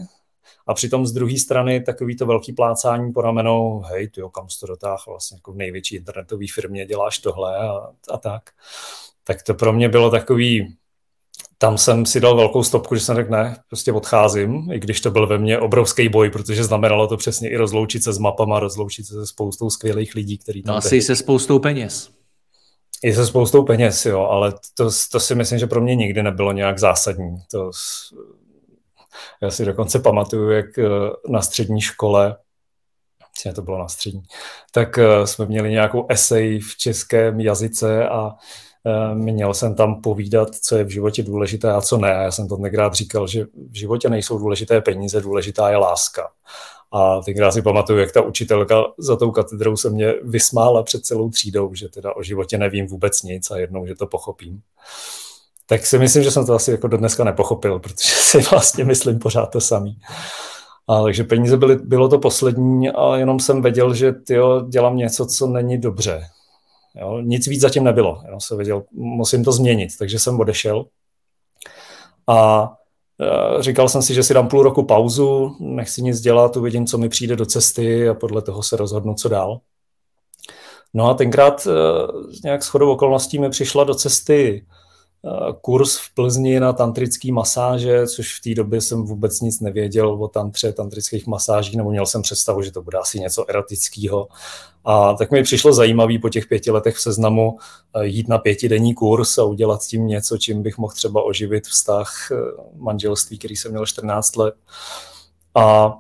A 0.67 0.75
přitom 0.75 1.07
z 1.07 1.13
druhé 1.13 1.39
strany 1.39 1.81
takový 1.81 2.17
to 2.17 2.27
velký 2.27 2.53
plácání 2.53 3.13
po 3.13 3.21
ramenou, 3.21 3.81
hej, 3.81 4.09
ty 4.09 4.23
kam 4.35 4.49
jsi 4.49 4.61
to 4.61 4.67
dotáhl, 4.67 5.03
vlastně 5.07 5.37
jako 5.37 5.53
v 5.53 5.57
největší 5.57 5.97
internetové 5.97 6.45
firmě 6.55 6.87
děláš 6.87 7.19
tohle 7.19 7.57
a, 7.57 7.89
a 8.11 8.19
tak. 8.19 8.51
Tak 9.25 9.43
to 9.43 9.55
pro 9.55 9.73
mě 9.73 9.89
bylo 9.89 10.11
takový, 10.11 10.77
tam 11.63 11.79
jsem 11.79 12.07
si 12.07 12.21
dal 12.21 12.37
velkou 12.37 12.63
stopku, 12.63 12.95
že 12.95 13.01
jsem 13.01 13.17
řekl, 13.17 13.31
ne, 13.31 13.57
prostě 13.69 13.93
odcházím, 13.93 14.73
i 14.73 14.81
když 14.81 15.01
to 15.01 15.11
byl 15.11 15.27
ve 15.27 15.39
mně 15.39 15.59
obrovský 15.59 16.09
boj, 16.09 16.31
protože 16.31 16.65
znamenalo 16.65 17.07
to 17.07 17.17
přesně 17.17 17.51
i 17.51 17.57
rozloučit 17.57 18.05
se 18.05 18.13
s 18.13 18.19
mapama, 18.19 18.61
rozloučit 18.61 19.07
se 19.07 19.15
se 19.15 19.27
spoustou 19.27 19.71
skvělých 19.71 20.15
lidí, 20.15 20.39
který 20.39 20.63
tam... 20.63 20.73
No 20.73 20.79
asi 20.79 21.03
se 21.03 21.17
spoustou 21.17 21.59
peněz. 21.59 22.11
I 23.05 23.15
se 23.15 23.27
spoustou 23.27 23.63
peněz, 23.63 24.07
jo, 24.07 24.21
ale 24.21 24.53
to, 24.77 24.91
to 25.13 25.21
si 25.21 25.35
myslím, 25.35 25.59
že 25.59 25.67
pro 25.67 25.81
mě 25.81 25.97
nikdy 25.97 26.23
nebylo 26.23 26.53
nějak 26.53 26.79
zásadní. 26.79 27.37
To, 27.51 27.71
já 29.43 29.51
si 29.51 29.65
dokonce 29.65 29.99
pamatuju, 29.99 30.51
jak 30.51 30.79
eh, 30.79 30.89
na 31.29 31.43
střední 31.43 31.81
škole, 31.81 32.37
to 33.55 33.63
bylo 33.63 33.79
na 33.79 33.89
střední, 33.89 34.23
tak 34.73 34.99
eh, 34.99 35.27
jsme 35.27 35.47
měli 35.47 35.71
nějakou 35.71 36.07
esej 36.09 36.61
v 36.61 36.77
českém 36.77 37.41
jazyce 37.41 38.09
a 38.09 38.31
měl 39.15 39.55
jsem 39.55 39.75
tam 39.75 40.01
povídat, 40.03 40.55
co 40.55 40.77
je 40.77 40.85
v 40.85 40.89
životě 40.89 41.23
důležité 41.23 41.73
a 41.73 41.81
co 41.81 41.99
ne. 41.99 42.09
Já 42.09 42.31
jsem 42.31 42.49
to 42.49 42.57
tenkrát 42.57 42.95
říkal, 42.95 43.27
že 43.27 43.45
v 43.71 43.79
životě 43.79 44.09
nejsou 44.09 44.39
důležité 44.39 44.81
peníze, 44.81 45.21
důležitá 45.21 45.71
je 45.71 45.77
láska. 45.77 46.31
A 46.93 47.21
tenkrát 47.21 47.53
si 47.53 47.63
pamatuju, 47.63 47.99
jak 47.99 48.13
ta 48.13 48.21
učitelka 48.21 48.85
za 48.99 49.17
tou 49.17 49.31
katedrou 49.31 49.77
se 49.77 49.91
mě 49.91 50.15
vysmála 50.23 50.83
před 50.83 51.05
celou 51.05 51.31
třídou, 51.31 51.75
že 51.75 51.89
teda 51.89 52.17
o 52.17 52.23
životě 52.23 52.59
nevím 52.59 52.87
vůbec 52.87 53.23
nic 53.23 53.51
a 53.51 53.59
jednou, 53.59 53.87
že 53.87 53.95
to 53.95 54.07
pochopím. 54.07 54.61
Tak 55.67 55.87
si 55.87 55.99
myslím, 55.99 56.23
že 56.23 56.31
jsem 56.31 56.47
to 56.47 56.55
asi 56.55 56.71
jako 56.71 56.89
do 56.89 56.97
dneska 56.97 57.25
nepochopil, 57.25 57.79
protože 57.79 58.09
si 58.15 58.39
vlastně 58.39 58.85
myslím 58.85 59.19
pořád 59.19 59.47
to 59.47 59.61
samý. 59.61 59.99
A 60.89 61.03
takže 61.03 61.25
peníze 61.25 61.57
byly, 61.57 61.77
bylo 61.77 62.09
to 62.09 62.19
poslední 62.19 62.91
a 62.91 63.17
jenom 63.17 63.41
jsem 63.41 63.63
věděl, 63.63 63.95
že 63.95 64.13
tyjo, 64.13 64.61
dělám 64.69 64.97
něco, 64.97 65.27
co 65.27 65.47
není 65.47 65.79
dobře. 65.79 66.23
Jo, 67.01 67.21
nic 67.21 67.47
víc 67.47 67.61
zatím 67.61 67.85
nebylo. 67.85 68.23
Já 68.33 68.41
jsem 68.41 68.57
věděl, 68.57 68.85
musím 68.93 69.45
to 69.45 69.53
změnit, 69.53 69.99
takže 69.99 70.19
jsem 70.19 70.41
odešel. 70.41 70.87
A 72.29 72.69
Říkal 73.61 73.89
jsem 73.89 74.03
si, 74.03 74.15
že 74.15 74.23
si 74.23 74.35
dám 74.35 74.49
půl 74.49 74.63
roku 74.63 74.83
pauzu, 74.83 75.57
nechci 75.61 76.03
nic 76.03 76.21
dělat, 76.21 76.57
uvidím, 76.57 76.87
co 76.87 76.99
mi 76.99 77.09
přijde 77.09 77.37
do 77.37 77.47
cesty 77.47 78.09
a 78.09 78.15
podle 78.15 78.43
toho 78.43 78.63
se 78.63 78.77
rozhodnu, 78.77 79.15
co 79.15 79.29
dál. 79.29 79.61
No 80.95 81.11
a 81.11 81.15
tenkrát 81.15 81.69
nějak 82.45 82.63
shodou 82.63 82.93
okolností 82.93 83.39
mi 83.39 83.51
přišla 83.51 83.85
do 83.85 83.95
cesty 83.95 84.67
kurz 85.61 85.97
v 85.97 86.15
Plzni 86.15 86.61
na 86.61 86.73
tantrický 86.73 87.33
masáže, 87.33 88.07
což 88.07 88.39
v 88.39 88.43
té 88.43 88.55
době 88.55 88.81
jsem 88.81 89.03
vůbec 89.03 89.41
nic 89.41 89.61
nevěděl 89.61 90.23
o 90.23 90.29
tantře, 90.29 90.73
tantrických 90.73 91.27
masážích, 91.27 91.77
nebo 91.77 91.91
měl 91.91 92.07
jsem 92.07 92.23
představu, 92.23 92.63
že 92.63 92.73
to 92.73 92.83
bude 92.83 92.99
asi 92.99 93.21
něco 93.21 93.51
erotického. 93.51 94.29
A 94.85 95.15
tak 95.15 95.31
mi 95.31 95.43
přišlo 95.43 95.73
zajímavý 95.73 96.19
po 96.19 96.29
těch 96.29 96.47
pěti 96.47 96.71
letech 96.71 96.97
v 96.97 97.01
seznamu 97.01 97.59
eh, 97.97 98.07
jít 98.07 98.29
na 98.29 98.39
pětidenní 98.39 98.95
kurz 98.95 99.39
a 99.39 99.45
udělat 99.45 99.83
s 99.83 99.89
tím 99.89 100.07
něco, 100.07 100.39
čím 100.39 100.63
bych 100.63 100.79
mohl 100.79 100.95
třeba 100.95 101.23
oživit 101.23 101.67
vztah 101.67 102.13
eh, 102.31 102.37
manželství, 102.77 103.39
který 103.39 103.57
jsem 103.57 103.71
měl 103.71 103.87
14 103.87 104.37
let. 104.37 104.55
A 105.55 105.97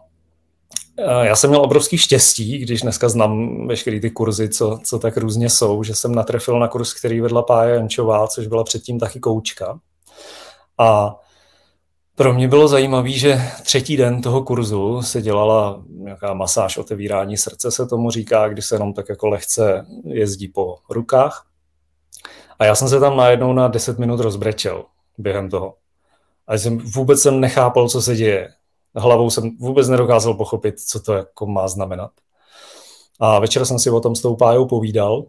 já 1.22 1.36
jsem 1.36 1.50
měl 1.50 1.62
obrovský 1.62 1.98
štěstí, 1.98 2.58
když 2.58 2.82
dneska 2.82 3.08
znám 3.08 3.66
veškeré 3.66 4.00
ty 4.00 4.10
kurzy, 4.10 4.48
co, 4.48 4.78
co 4.84 4.98
tak 4.98 5.16
různě 5.16 5.50
jsou, 5.50 5.82
že 5.82 5.94
jsem 5.94 6.14
natrefil 6.14 6.58
na 6.58 6.68
kurz, 6.68 6.94
který 6.94 7.20
vedla 7.20 7.42
Pája 7.42 7.74
Jančová, 7.74 8.26
což 8.26 8.46
byla 8.46 8.64
předtím 8.64 8.98
taky 8.98 9.20
koučka. 9.20 9.78
A 10.78 11.16
pro 12.14 12.34
mě 12.34 12.48
bylo 12.48 12.68
zajímavé, 12.68 13.10
že 13.10 13.42
třetí 13.62 13.96
den 13.96 14.22
toho 14.22 14.42
kurzu 14.42 15.02
se 15.02 15.22
dělala 15.22 15.82
nějaká 15.88 16.34
masáž 16.34 16.78
otevírání 16.78 17.36
srdce, 17.36 17.70
se 17.70 17.86
tomu 17.86 18.10
říká, 18.10 18.48
kdy 18.48 18.62
se 18.62 18.74
jenom 18.74 18.92
tak 18.92 19.08
jako 19.08 19.28
lehce 19.28 19.86
jezdí 20.04 20.48
po 20.48 20.76
rukách. 20.90 21.46
A 22.58 22.64
já 22.64 22.74
jsem 22.74 22.88
se 22.88 23.00
tam 23.00 23.16
najednou 23.16 23.52
na 23.52 23.68
10 23.68 23.98
minut 23.98 24.20
rozbrečel 24.20 24.84
během 25.18 25.50
toho. 25.50 25.74
A 26.46 26.54
jsem 26.54 26.78
vůbec 26.78 27.20
jsem 27.20 27.40
nechápal, 27.40 27.88
co 27.88 28.02
se 28.02 28.16
děje 28.16 28.48
hlavou 28.96 29.30
jsem 29.30 29.56
vůbec 29.56 29.88
nedokázal 29.88 30.34
pochopit, 30.34 30.80
co 30.80 31.00
to 31.00 31.12
jako 31.12 31.46
má 31.46 31.68
znamenat. 31.68 32.10
A 33.20 33.38
večer 33.38 33.64
jsem 33.64 33.78
si 33.78 33.90
o 33.90 34.00
tom 34.00 34.16
s 34.16 34.22
tou 34.22 34.36
pájou 34.36 34.66
povídal 34.66 35.24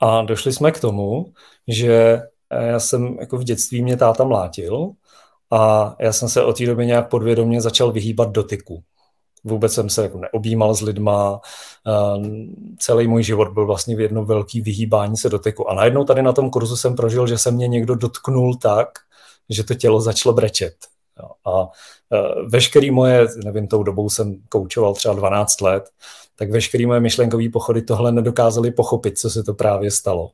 a 0.00 0.22
došli 0.22 0.52
jsme 0.52 0.72
k 0.72 0.80
tomu, 0.80 1.32
že 1.68 2.20
já 2.50 2.80
jsem 2.80 3.16
jako 3.20 3.36
v 3.36 3.44
dětství 3.44 3.82
mě 3.82 3.96
táta 3.96 4.24
mlátil 4.24 4.90
a 5.50 5.94
já 6.00 6.12
jsem 6.12 6.28
se 6.28 6.44
od 6.44 6.58
té 6.58 6.66
doby 6.66 6.86
nějak 6.86 7.10
podvědomě 7.10 7.60
začal 7.60 7.92
vyhýbat 7.92 8.30
dotyku. 8.30 8.82
Vůbec 9.44 9.72
jsem 9.72 9.90
se 9.90 10.02
jako 10.02 10.18
neobjímal 10.18 10.74
s 10.74 10.80
lidma, 10.80 11.40
celý 12.78 13.08
můj 13.08 13.22
život 13.22 13.48
byl 13.48 13.66
vlastně 13.66 13.96
v 13.96 14.00
jedno 14.00 14.24
velký 14.24 14.60
vyhýbání 14.60 15.16
se 15.16 15.28
dotyku. 15.28 15.70
A 15.70 15.74
najednou 15.74 16.04
tady 16.04 16.22
na 16.22 16.32
tom 16.32 16.50
kurzu 16.50 16.76
jsem 16.76 16.96
prožil, 16.96 17.26
že 17.26 17.38
se 17.38 17.50
mě 17.50 17.68
někdo 17.68 17.94
dotknul 17.94 18.54
tak, 18.54 18.88
že 19.50 19.64
to 19.64 19.74
tělo 19.74 20.00
začalo 20.00 20.34
brečet. 20.34 20.74
A 21.44 21.68
e, 22.12 22.48
veškerý 22.48 22.90
moje, 22.90 23.26
nevím, 23.44 23.68
tou 23.68 23.82
dobou 23.82 24.10
jsem 24.10 24.36
koučoval 24.48 24.94
třeba 24.94 25.14
12 25.14 25.60
let, 25.60 25.90
tak 26.36 26.50
veškerý 26.50 26.86
moje 26.86 27.00
myšlenkové 27.00 27.48
pochody 27.52 27.82
tohle 27.82 28.12
nedokázali 28.12 28.70
pochopit, 28.70 29.18
co 29.18 29.30
se 29.30 29.42
to 29.42 29.54
právě 29.54 29.90
stalo. 29.90 30.30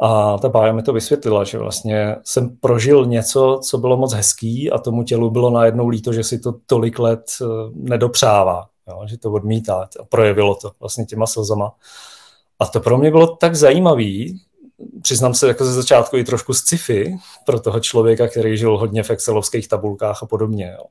A 0.00 0.38
ta 0.38 0.48
bája 0.48 0.72
mi 0.72 0.82
to 0.82 0.92
vysvětlila, 0.92 1.44
že 1.44 1.58
vlastně 1.58 2.16
jsem 2.24 2.56
prožil 2.56 3.06
něco, 3.06 3.60
co 3.62 3.78
bylo 3.78 3.96
moc 3.96 4.12
hezký 4.12 4.70
a 4.70 4.78
tomu 4.78 5.02
tělu 5.02 5.30
bylo 5.30 5.50
najednou 5.50 5.88
líto, 5.88 6.12
že 6.12 6.24
si 6.24 6.38
to 6.38 6.54
tolik 6.66 6.98
let 6.98 7.24
e, 7.40 7.44
nedopřává, 7.74 8.66
jo, 8.88 9.02
že 9.06 9.18
to 9.18 9.32
odmítá 9.32 9.88
a 10.00 10.04
projevilo 10.04 10.54
to 10.54 10.70
vlastně 10.80 11.04
těma 11.04 11.26
slzama. 11.26 11.72
A 12.58 12.66
to 12.66 12.80
pro 12.80 12.98
mě 12.98 13.10
bylo 13.10 13.36
tak 13.36 13.54
zajímavý, 13.54 14.40
přiznám 15.02 15.34
se 15.34 15.48
jako 15.48 15.64
ze 15.64 15.72
začátku 15.72 16.16
i 16.16 16.24
trošku 16.24 16.54
sci-fi 16.54 17.16
pro 17.46 17.60
toho 17.60 17.80
člověka, 17.80 18.28
který 18.28 18.56
žil 18.56 18.78
hodně 18.78 19.02
v 19.02 19.10
excelovských 19.10 19.68
tabulkách 19.68 20.22
a 20.22 20.26
podobně. 20.26 20.74
Jo. 20.78 20.84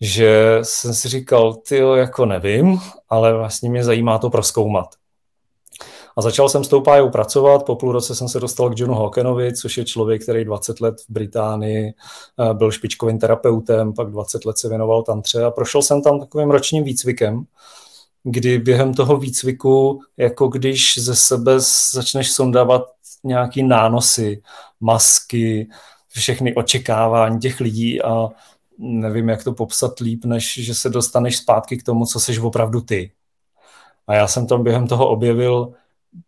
Že 0.00 0.58
jsem 0.62 0.94
si 0.94 1.08
říkal, 1.08 1.54
ty 1.54 1.76
jako 1.94 2.26
nevím, 2.26 2.80
ale 3.08 3.34
vlastně 3.34 3.70
mě 3.70 3.84
zajímá 3.84 4.18
to 4.18 4.30
proskoumat. 4.30 4.86
A 6.16 6.22
začal 6.22 6.48
jsem 6.48 6.64
s 6.64 6.68
tou 6.68 6.80
pájou 6.80 7.10
pracovat, 7.10 7.64
po 7.64 7.76
půl 7.76 7.92
roce 7.92 8.14
jsem 8.14 8.28
se 8.28 8.40
dostal 8.40 8.70
k 8.70 8.78
Johnu 8.78 8.94
Hawkenovi, 8.94 9.52
což 9.52 9.78
je 9.78 9.84
člověk, 9.84 10.22
který 10.22 10.44
20 10.44 10.80
let 10.80 10.94
v 11.00 11.12
Británii 11.12 11.88
eh, 11.88 12.54
byl 12.54 12.70
špičkovým 12.70 13.18
terapeutem, 13.18 13.92
pak 13.92 14.10
20 14.10 14.44
let 14.44 14.58
se 14.58 14.68
věnoval 14.68 15.02
tantře 15.02 15.44
a 15.44 15.50
prošel 15.50 15.82
jsem 15.82 16.02
tam 16.02 16.20
takovým 16.20 16.50
ročním 16.50 16.84
výcvikem, 16.84 17.44
kdy 18.24 18.58
během 18.58 18.94
toho 18.94 19.16
výcviku, 19.16 20.00
jako 20.16 20.48
když 20.48 20.98
ze 20.98 21.14
sebe 21.14 21.52
začneš 21.92 22.30
sondávat 22.32 22.82
nějaký 23.24 23.62
nánosy, 23.62 24.42
masky, 24.80 25.68
všechny 26.08 26.54
očekávání 26.54 27.38
těch 27.38 27.60
lidí 27.60 28.02
a 28.02 28.28
nevím, 28.78 29.28
jak 29.28 29.44
to 29.44 29.52
popsat 29.52 30.00
líp, 30.00 30.24
než 30.24 30.54
že 30.54 30.74
se 30.74 30.90
dostaneš 30.90 31.36
zpátky 31.36 31.76
k 31.76 31.82
tomu, 31.82 32.06
co 32.06 32.20
seš 32.20 32.38
opravdu 32.38 32.80
ty. 32.80 33.12
A 34.06 34.14
já 34.14 34.26
jsem 34.26 34.46
tam 34.46 34.64
během 34.64 34.86
toho 34.86 35.08
objevil, 35.08 35.72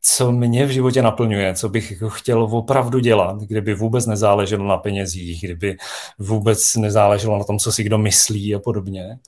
co 0.01 0.33
mě 0.33 0.67
v 0.67 0.71
životě 0.71 1.03
naplňuje, 1.03 1.55
co 1.55 1.69
bych 1.69 1.91
jako 1.91 2.11
chtěl 2.11 2.43
opravdu 2.43 2.99
dělat, 2.99 3.41
kdyby 3.41 3.75
vůbec 3.75 4.07
nezáleželo 4.07 4.65
na 4.65 4.77
penězích, 4.77 5.41
kdyby 5.41 5.77
vůbec 6.19 6.77
nezáleželo 6.77 7.39
na 7.39 7.45
tom, 7.45 7.59
co 7.59 7.73
si 7.73 7.85
kdo 7.85 7.99
myslí 7.99 8.55
a 8.55 8.59
podobně 8.59 9.19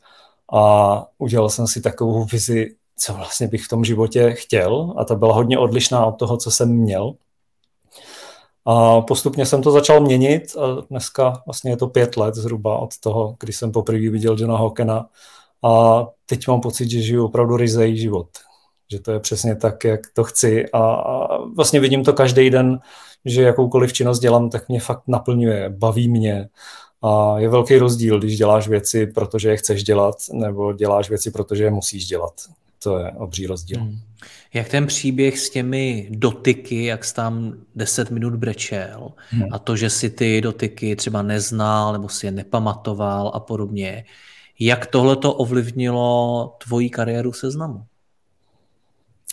a 0.52 1.06
udělal 1.18 1.50
jsem 1.50 1.66
si 1.66 1.80
takovou 1.80 2.24
vizi, 2.24 2.74
co 2.96 3.14
vlastně 3.14 3.48
bych 3.48 3.64
v 3.64 3.68
tom 3.68 3.84
životě 3.84 4.32
chtěl 4.32 4.94
a 4.96 5.04
ta 5.04 5.14
byla 5.14 5.34
hodně 5.34 5.58
odlišná 5.58 6.06
od 6.06 6.12
toho, 6.12 6.36
co 6.36 6.50
jsem 6.50 6.68
měl. 6.68 7.14
A 8.64 9.00
postupně 9.00 9.46
jsem 9.46 9.62
to 9.62 9.70
začal 9.70 10.00
měnit 10.00 10.56
a 10.56 10.86
dneska 10.90 11.42
vlastně 11.46 11.70
je 11.70 11.76
to 11.76 11.86
pět 11.86 12.16
let 12.16 12.34
zhruba 12.34 12.78
od 12.78 12.98
toho, 12.98 13.36
kdy 13.40 13.52
jsem 13.52 13.72
poprvé 13.72 14.10
viděl 14.10 14.36
Johna 14.38 14.58
Hawkena 14.58 15.06
a 15.64 16.04
teď 16.26 16.48
mám 16.48 16.60
pocit, 16.60 16.90
že 16.90 17.02
žiju 17.02 17.24
opravdu 17.24 17.56
ryzej 17.56 17.96
život. 17.96 18.28
Že 18.92 19.00
to 19.00 19.12
je 19.12 19.20
přesně 19.20 19.56
tak, 19.56 19.84
jak 19.84 20.00
to 20.14 20.24
chci 20.24 20.70
a, 20.72 20.78
a 20.94 21.38
vlastně 21.56 21.80
vidím 21.80 22.04
to 22.04 22.12
každý 22.12 22.50
den, 22.50 22.80
že 23.24 23.42
jakoukoliv 23.42 23.92
činnost 23.92 24.18
dělám, 24.18 24.50
tak 24.50 24.68
mě 24.68 24.80
fakt 24.80 25.02
naplňuje, 25.06 25.70
baví 25.70 26.08
mě 26.08 26.48
a 27.02 27.38
je 27.38 27.48
velký 27.48 27.78
rozdíl, 27.78 28.18
když 28.18 28.36
děláš 28.36 28.68
věci, 28.68 29.06
protože 29.06 29.48
je 29.48 29.56
chceš 29.56 29.84
dělat, 29.84 30.14
nebo 30.32 30.72
děláš 30.72 31.08
věci, 31.08 31.30
protože 31.30 31.64
je 31.64 31.70
musíš 31.70 32.06
dělat. 32.06 32.32
To 32.82 32.98
je 32.98 33.10
obří 33.10 33.46
rozdíl. 33.46 33.80
Hmm. 33.80 33.98
Jak 34.54 34.68
ten 34.68 34.86
příběh 34.86 35.38
s 35.38 35.50
těmi 35.50 36.08
dotyky, 36.10 36.84
jak 36.84 37.04
jsi 37.04 37.14
tam 37.14 37.52
10 37.74 38.10
minut 38.10 38.34
brečel 38.34 39.12
hmm. 39.30 39.48
a 39.52 39.58
to, 39.58 39.76
že 39.76 39.90
si 39.90 40.10
ty 40.10 40.40
dotyky 40.40 40.96
třeba 40.96 41.22
neznal 41.22 41.92
nebo 41.92 42.08
si 42.08 42.26
je 42.26 42.32
nepamatoval 42.32 43.30
a 43.34 43.40
podobně, 43.40 44.04
jak 44.60 44.86
tohle 44.86 45.16
to 45.16 45.34
ovlivnilo 45.34 46.56
tvoji 46.64 46.90
kariéru 46.90 47.32
seznamu? 47.32 47.84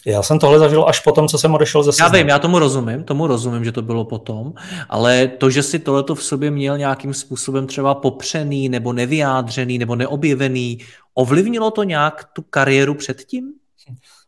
Já 0.05 0.23
jsem 0.23 0.39
tohle 0.39 0.59
zažil 0.59 0.85
až 0.87 0.99
potom, 0.99 1.27
co 1.27 1.37
jsem 1.37 1.53
odešel 1.53 1.83
ze 1.83 1.91
seznamu. 1.91 2.15
Já 2.15 2.21
vím, 2.21 2.29
já 2.29 2.39
tomu 2.39 2.59
rozumím, 2.59 3.03
tomu 3.03 3.27
rozumím, 3.27 3.65
že 3.65 3.71
to 3.71 3.81
bylo 3.81 4.05
potom, 4.05 4.53
ale 4.89 5.27
to, 5.27 5.49
že 5.49 5.63
si 5.63 5.79
tohleto 5.79 6.15
v 6.15 6.23
sobě 6.23 6.51
měl 6.51 6.77
nějakým 6.77 7.13
způsobem 7.13 7.67
třeba 7.67 7.95
popřený, 7.95 8.69
nebo 8.69 8.93
nevyjádřený, 8.93 9.77
nebo 9.77 9.95
neobjevený, 9.95 10.77
ovlivnilo 11.13 11.71
to 11.71 11.83
nějak 11.83 12.23
tu 12.33 12.41
kariéru 12.41 12.93
předtím? 12.93 13.53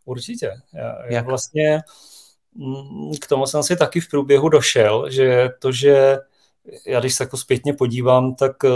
Určitě. 0.06 0.52
Já, 0.74 0.96
já 1.10 1.22
vlastně 1.22 1.82
mm, 2.56 3.12
k 3.22 3.28
tomu 3.28 3.46
jsem 3.46 3.64
si 3.64 3.76
taky 3.76 4.00
v 4.00 4.10
průběhu 4.10 4.50
došel, 4.50 5.10
že 5.10 5.50
to, 5.60 5.72
že 5.72 6.18
já 6.88 7.00
když 7.00 7.14
se 7.14 7.24
jako 7.24 7.38
zpětně 7.38 7.74
podívám, 7.74 8.36
tak 8.36 8.64
eh, 8.64 8.70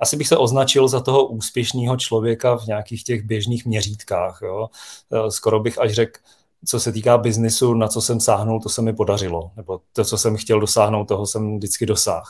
asi 0.00 0.16
bych 0.16 0.28
se 0.28 0.36
označil 0.36 0.88
za 0.88 1.00
toho 1.00 1.26
úspěšného 1.26 1.96
člověka 1.96 2.56
v 2.56 2.66
nějakých 2.66 3.04
těch 3.04 3.22
běžných 3.22 3.66
měřítkách. 3.66 4.38
Jo. 4.42 4.68
Eh, 5.12 5.30
skoro 5.30 5.60
bych 5.60 5.78
až 5.78 5.92
řekl, 5.92 6.20
co 6.64 6.80
se 6.80 6.92
týká 6.92 7.18
biznisu, 7.18 7.74
na 7.74 7.88
co 7.88 8.00
jsem 8.00 8.20
sáhnul, 8.20 8.60
to 8.60 8.68
se 8.68 8.82
mi 8.82 8.92
podařilo. 8.92 9.50
Nebo 9.56 9.80
to, 9.92 10.04
co 10.04 10.18
jsem 10.18 10.36
chtěl 10.36 10.60
dosáhnout, 10.60 11.04
toho 11.04 11.26
jsem 11.26 11.56
vždycky 11.56 11.86
dosáhl. 11.86 12.26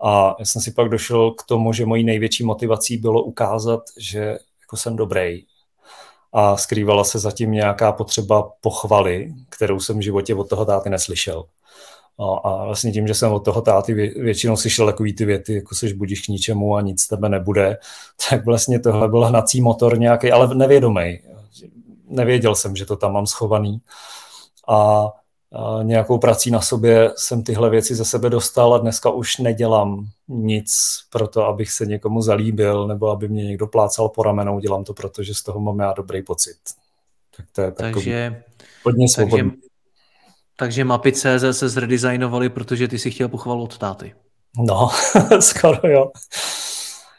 A 0.00 0.34
já 0.38 0.44
jsem 0.44 0.62
si 0.62 0.70
pak 0.70 0.88
došel 0.88 1.30
k 1.30 1.42
tomu, 1.42 1.72
že 1.72 1.86
mojí 1.86 2.04
největší 2.04 2.44
motivací 2.44 2.96
bylo 2.96 3.22
ukázat, 3.22 3.80
že 3.98 4.20
jako 4.60 4.76
jsem 4.76 4.96
dobrý. 4.96 5.44
A 6.32 6.56
skrývala 6.56 7.04
se 7.04 7.18
zatím 7.18 7.52
nějaká 7.52 7.92
potřeba 7.92 8.50
pochvaly, 8.60 9.34
kterou 9.48 9.80
jsem 9.80 9.98
v 9.98 10.02
životě 10.02 10.34
od 10.34 10.48
toho 10.48 10.64
táty 10.64 10.90
neslyšel. 10.90 11.44
No 12.20 12.46
a 12.46 12.64
vlastně 12.64 12.92
tím, 12.92 13.06
že 13.06 13.14
jsem 13.14 13.32
od 13.32 13.44
toho 13.44 13.62
táty 13.62 13.94
většinou 13.94 14.56
slyšel 14.56 14.86
takový 14.86 15.12
ty 15.12 15.24
věty, 15.24 15.54
jako 15.54 15.74
seš 15.74 15.92
budíš 15.92 16.20
k 16.20 16.28
ničemu 16.28 16.76
a 16.76 16.80
nic 16.80 17.06
tebe 17.06 17.28
nebude, 17.28 17.78
tak 18.30 18.44
vlastně 18.44 18.80
tohle 18.80 19.08
byl 19.08 19.24
hnací 19.24 19.60
motor 19.60 19.98
nějaký, 19.98 20.32
ale 20.32 20.54
nevědomý. 20.54 21.18
Nevěděl 22.08 22.54
jsem, 22.54 22.76
že 22.76 22.86
to 22.86 22.96
tam 22.96 23.12
mám 23.12 23.26
schovaný. 23.26 23.80
A, 24.68 25.08
a 25.52 25.82
nějakou 25.82 26.18
prací 26.18 26.50
na 26.50 26.60
sobě 26.60 27.10
jsem 27.16 27.42
tyhle 27.42 27.70
věci 27.70 27.94
ze 27.94 28.04
sebe 28.04 28.30
dostal 28.30 28.74
a 28.74 28.78
dneska 28.78 29.10
už 29.10 29.36
nedělám 29.36 30.06
nic 30.28 30.72
pro 31.10 31.28
to, 31.28 31.46
abych 31.46 31.70
se 31.70 31.86
někomu 31.86 32.22
zalíbil 32.22 32.86
nebo 32.86 33.08
aby 33.08 33.28
mě 33.28 33.44
někdo 33.44 33.66
plácal 33.66 34.08
po 34.08 34.22
ramenou. 34.22 34.60
Dělám 34.60 34.84
to, 34.84 34.94
protože 34.94 35.34
z 35.34 35.42
toho 35.42 35.60
mám 35.60 35.78
já 35.78 35.92
dobrý 35.92 36.22
pocit. 36.22 36.56
Tak 37.36 37.46
to 37.52 37.60
je 37.60 37.70
takový 37.70 37.94
takže, 37.94 38.42
hodně 38.84 39.08
svobodný. 39.08 39.50
Takže 39.50 39.69
takže 40.60 40.84
mapy 40.84 41.12
CZ 41.12 41.44
se 41.52 41.68
zredesignovaly, 41.68 42.48
protože 42.48 42.88
ty 42.88 42.98
si 42.98 43.10
chtěl 43.10 43.28
pochvalu 43.28 43.62
od 43.62 43.78
táty. 43.78 44.14
No, 44.58 44.88
skoro 45.40 45.88
jo. 45.88 46.10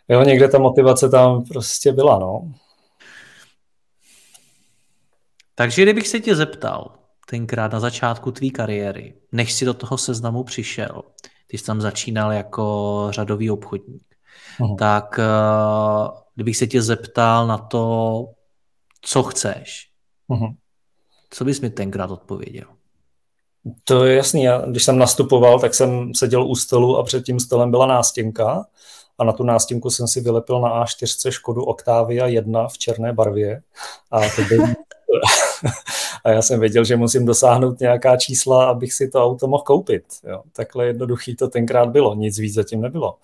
Jo, 0.09 0.23
někde 0.23 0.47
ta 0.47 0.59
motivace 0.59 1.09
tam 1.09 1.43
prostě 1.43 1.91
byla, 1.91 2.19
no. 2.19 2.51
Takže 5.55 5.83
kdybych 5.83 6.07
se 6.07 6.19
tě 6.19 6.35
zeptal 6.35 6.95
tenkrát 7.29 7.71
na 7.71 7.79
začátku 7.79 8.31
tvý 8.31 8.51
kariéry, 8.51 9.13
než 9.31 9.53
si 9.53 9.65
do 9.65 9.73
toho 9.73 9.97
seznamu 9.97 10.43
přišel, 10.43 11.01
ty 11.47 11.57
jsi 11.57 11.65
tam 11.65 11.81
začínal 11.81 12.31
jako 12.31 13.07
řadový 13.09 13.51
obchodník, 13.51 14.15
uh-huh. 14.59 14.77
tak 14.77 15.19
uh, 15.19 16.17
kdybych 16.35 16.57
se 16.57 16.67
tě 16.67 16.81
zeptal 16.81 17.47
na 17.47 17.57
to, 17.57 18.25
co 19.01 19.23
chceš, 19.23 19.89
uh-huh. 20.29 20.55
co 21.29 21.45
bys 21.45 21.61
mi 21.61 21.69
tenkrát 21.69 22.11
odpověděl? 22.11 22.80
To 23.83 24.05
je 24.05 24.15
jasný. 24.15 24.43
Já, 24.43 24.61
když 24.61 24.83
jsem 24.83 24.97
nastupoval, 24.97 25.59
tak 25.59 25.73
jsem 25.73 26.15
seděl 26.15 26.47
u 26.47 26.55
stolu 26.55 26.97
a 26.97 27.03
před 27.03 27.25
tím 27.25 27.39
stolem 27.39 27.71
byla 27.71 27.85
nástěnka 27.85 28.65
a 29.17 29.23
na 29.23 29.33
tu 29.33 29.43
nástěnku 29.43 29.89
jsem 29.89 30.07
si 30.07 30.21
vylepil 30.21 30.61
na 30.61 30.83
A4 30.83 31.31
Škodu 31.31 31.63
Octavia 31.63 32.27
1 32.27 32.67
v 32.67 32.77
černé 32.77 33.13
barvě 33.13 33.61
a 34.11 34.19
to 34.19 34.41
byl... 34.49 34.63
a 36.23 36.29
já 36.29 36.41
jsem 36.41 36.59
věděl, 36.59 36.83
že 36.83 36.95
musím 36.95 37.25
dosáhnout 37.25 37.79
nějaká 37.79 38.17
čísla, 38.17 38.65
abych 38.65 38.93
si 38.93 39.09
to 39.09 39.25
auto 39.25 39.47
mohl 39.47 39.63
koupit. 39.63 40.03
Jo. 40.27 40.41
Takhle 40.53 40.85
jednoduchý 40.85 41.35
to 41.35 41.47
tenkrát 41.47 41.89
bylo, 41.89 42.15
nic 42.15 42.37
víc 42.37 42.53
zatím 42.53 42.81
nebylo 42.81 43.17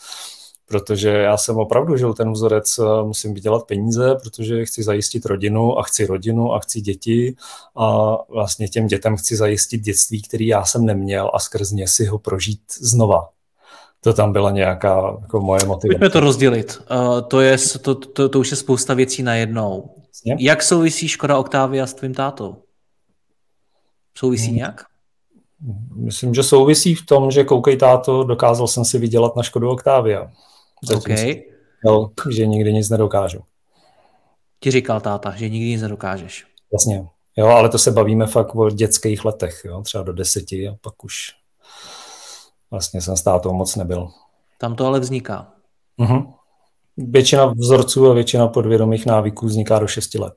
protože 0.68 1.10
já 1.10 1.38
jsem 1.38 1.58
opravdu 1.58 1.98
žil 1.98 2.14
ten 2.14 2.32
vzorec, 2.32 2.80
eh, 2.80 3.04
musím 3.04 3.34
vydělat 3.34 3.68
peníze, 3.68 4.16
protože 4.24 4.66
chci 4.66 4.84
zajistit 4.84 5.26
rodinu 5.26 5.80
a 5.80 5.84
chci 5.84 6.06
rodinu 6.06 6.54
a 6.54 6.60
chci 6.60 6.82
děti 6.82 7.36
a 7.76 8.16
vlastně 8.30 8.68
těm 8.68 8.88
dětem 8.88 9.18
chci 9.18 9.36
zajistit 9.36 9.82
dětství, 9.82 10.22
který 10.22 10.48
já 10.48 10.66
jsem 10.66 10.86
neměl 10.86 11.32
a 11.34 11.40
skrz 11.40 11.72
ně 11.72 11.88
si 11.88 12.06
ho 12.06 12.20
prožít 12.20 12.62
znova. 12.80 13.30
To 14.02 14.14
tam 14.14 14.34
byla 14.34 14.52
nějaká 14.52 15.18
jako 15.22 15.40
moje 15.40 15.66
motivace. 15.66 15.88
Pojďme 15.88 16.10
to 16.10 16.20
rozdělit. 16.20 16.82
Uh, 16.92 17.22
to, 17.22 17.42
je, 17.42 17.58
to, 17.82 17.96
to, 17.96 18.30
to 18.30 18.40
už 18.40 18.52
je 18.52 18.58
spousta 18.58 18.94
věcí 18.94 19.24
najednou. 19.24 19.96
Jasně? 20.08 20.36
Jak 20.40 20.64
souvisí 20.64 21.08
Škoda 21.08 21.38
Octavia 21.38 21.88
s 21.88 21.94
tvým 21.94 22.14
tátou? 22.14 22.56
Souvisí 24.18 24.48
hmm. 24.48 24.56
nějak? 24.56 24.86
Myslím, 25.96 26.34
že 26.34 26.44
souvisí 26.44 26.96
v 26.96 27.06
tom, 27.06 27.32
že 27.32 27.44
koukej 27.44 27.78
táto, 27.78 28.24
dokázal 28.24 28.68
jsem 28.68 28.86
si 28.86 29.00
vydělat 29.00 29.36
na 29.36 29.44
Škodu 29.44 29.70
Octavia. 29.70 30.32
Okay. 30.96 31.44
Jo, 31.86 32.10
že 32.32 32.46
nikdy 32.46 32.74
nic 32.74 32.90
nedokážu. 32.90 33.40
Ti 34.60 34.72
říkal 34.72 35.02
táta, 35.02 35.36
že 35.36 35.50
nikdy 35.50 35.70
nic 35.70 35.82
nedokážeš. 35.82 36.48
Jasně. 36.74 37.08
Jo, 37.38 37.48
ale 37.48 37.70
to 37.70 37.78
se 37.78 37.92
bavíme 37.92 38.28
fakt 38.28 38.56
o 38.56 38.70
dětských 38.70 39.26
letech, 39.26 39.62
jo, 39.66 39.82
třeba 39.82 40.04
do 40.04 40.14
deseti 40.14 40.68
a 40.68 40.76
pak 40.82 41.04
už 41.04 41.16
vlastně 42.72 43.02
jsem 43.02 43.18
s 43.18 43.22
tátou 43.22 43.54
moc 43.54 43.76
nebyl. 43.76 44.10
Tam 44.58 44.76
to 44.76 44.86
ale 44.86 45.00
vzniká. 45.00 45.54
Uh-huh. 46.00 46.34
Většina 46.98 47.46
vzorců 47.46 48.12
a 48.12 48.14
většina 48.14 48.48
podvědomých 48.48 49.06
návyků 49.06 49.46
vzniká 49.46 49.80
do 49.80 49.88
6 49.88 50.16
let. 50.16 50.34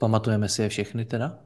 Pamatujeme 0.00 0.48
si 0.48 0.62
je 0.62 0.68
všechny 0.68 1.04
teda? 1.04 1.38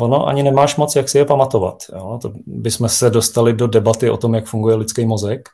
Ono 0.00 0.26
ani 0.26 0.42
nemáš 0.42 0.76
moc, 0.76 0.96
jak 0.96 1.08
si 1.08 1.18
je 1.18 1.24
pamatovat. 1.24 1.82
Jo? 1.92 2.18
To 2.22 2.32
bychom 2.46 2.88
se 2.88 3.10
dostali 3.10 3.52
do 3.52 3.66
debaty 3.66 4.10
o 4.10 4.16
tom, 4.16 4.34
jak 4.34 4.46
funguje 4.46 4.76
lidský 4.76 5.06
mozek. 5.06 5.48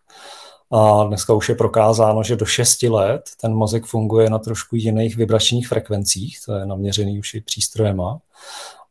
A 0.73 1.05
dneska 1.05 1.35
už 1.35 1.49
je 1.49 1.55
prokázáno, 1.55 2.23
že 2.23 2.37
do 2.37 2.47
6 2.47 2.83
let 2.83 3.31
ten 3.41 3.55
mozek 3.55 3.87
funguje 3.87 4.31
na 4.31 4.39
trošku 4.39 4.77
jiných 4.77 5.17
vibračních 5.17 5.69
frekvencích, 5.69 6.39
to 6.47 6.53
je 6.53 6.67
naměřený 6.67 7.19
už 7.19 7.35
i 7.35 7.41
přístrojema. 7.41 8.19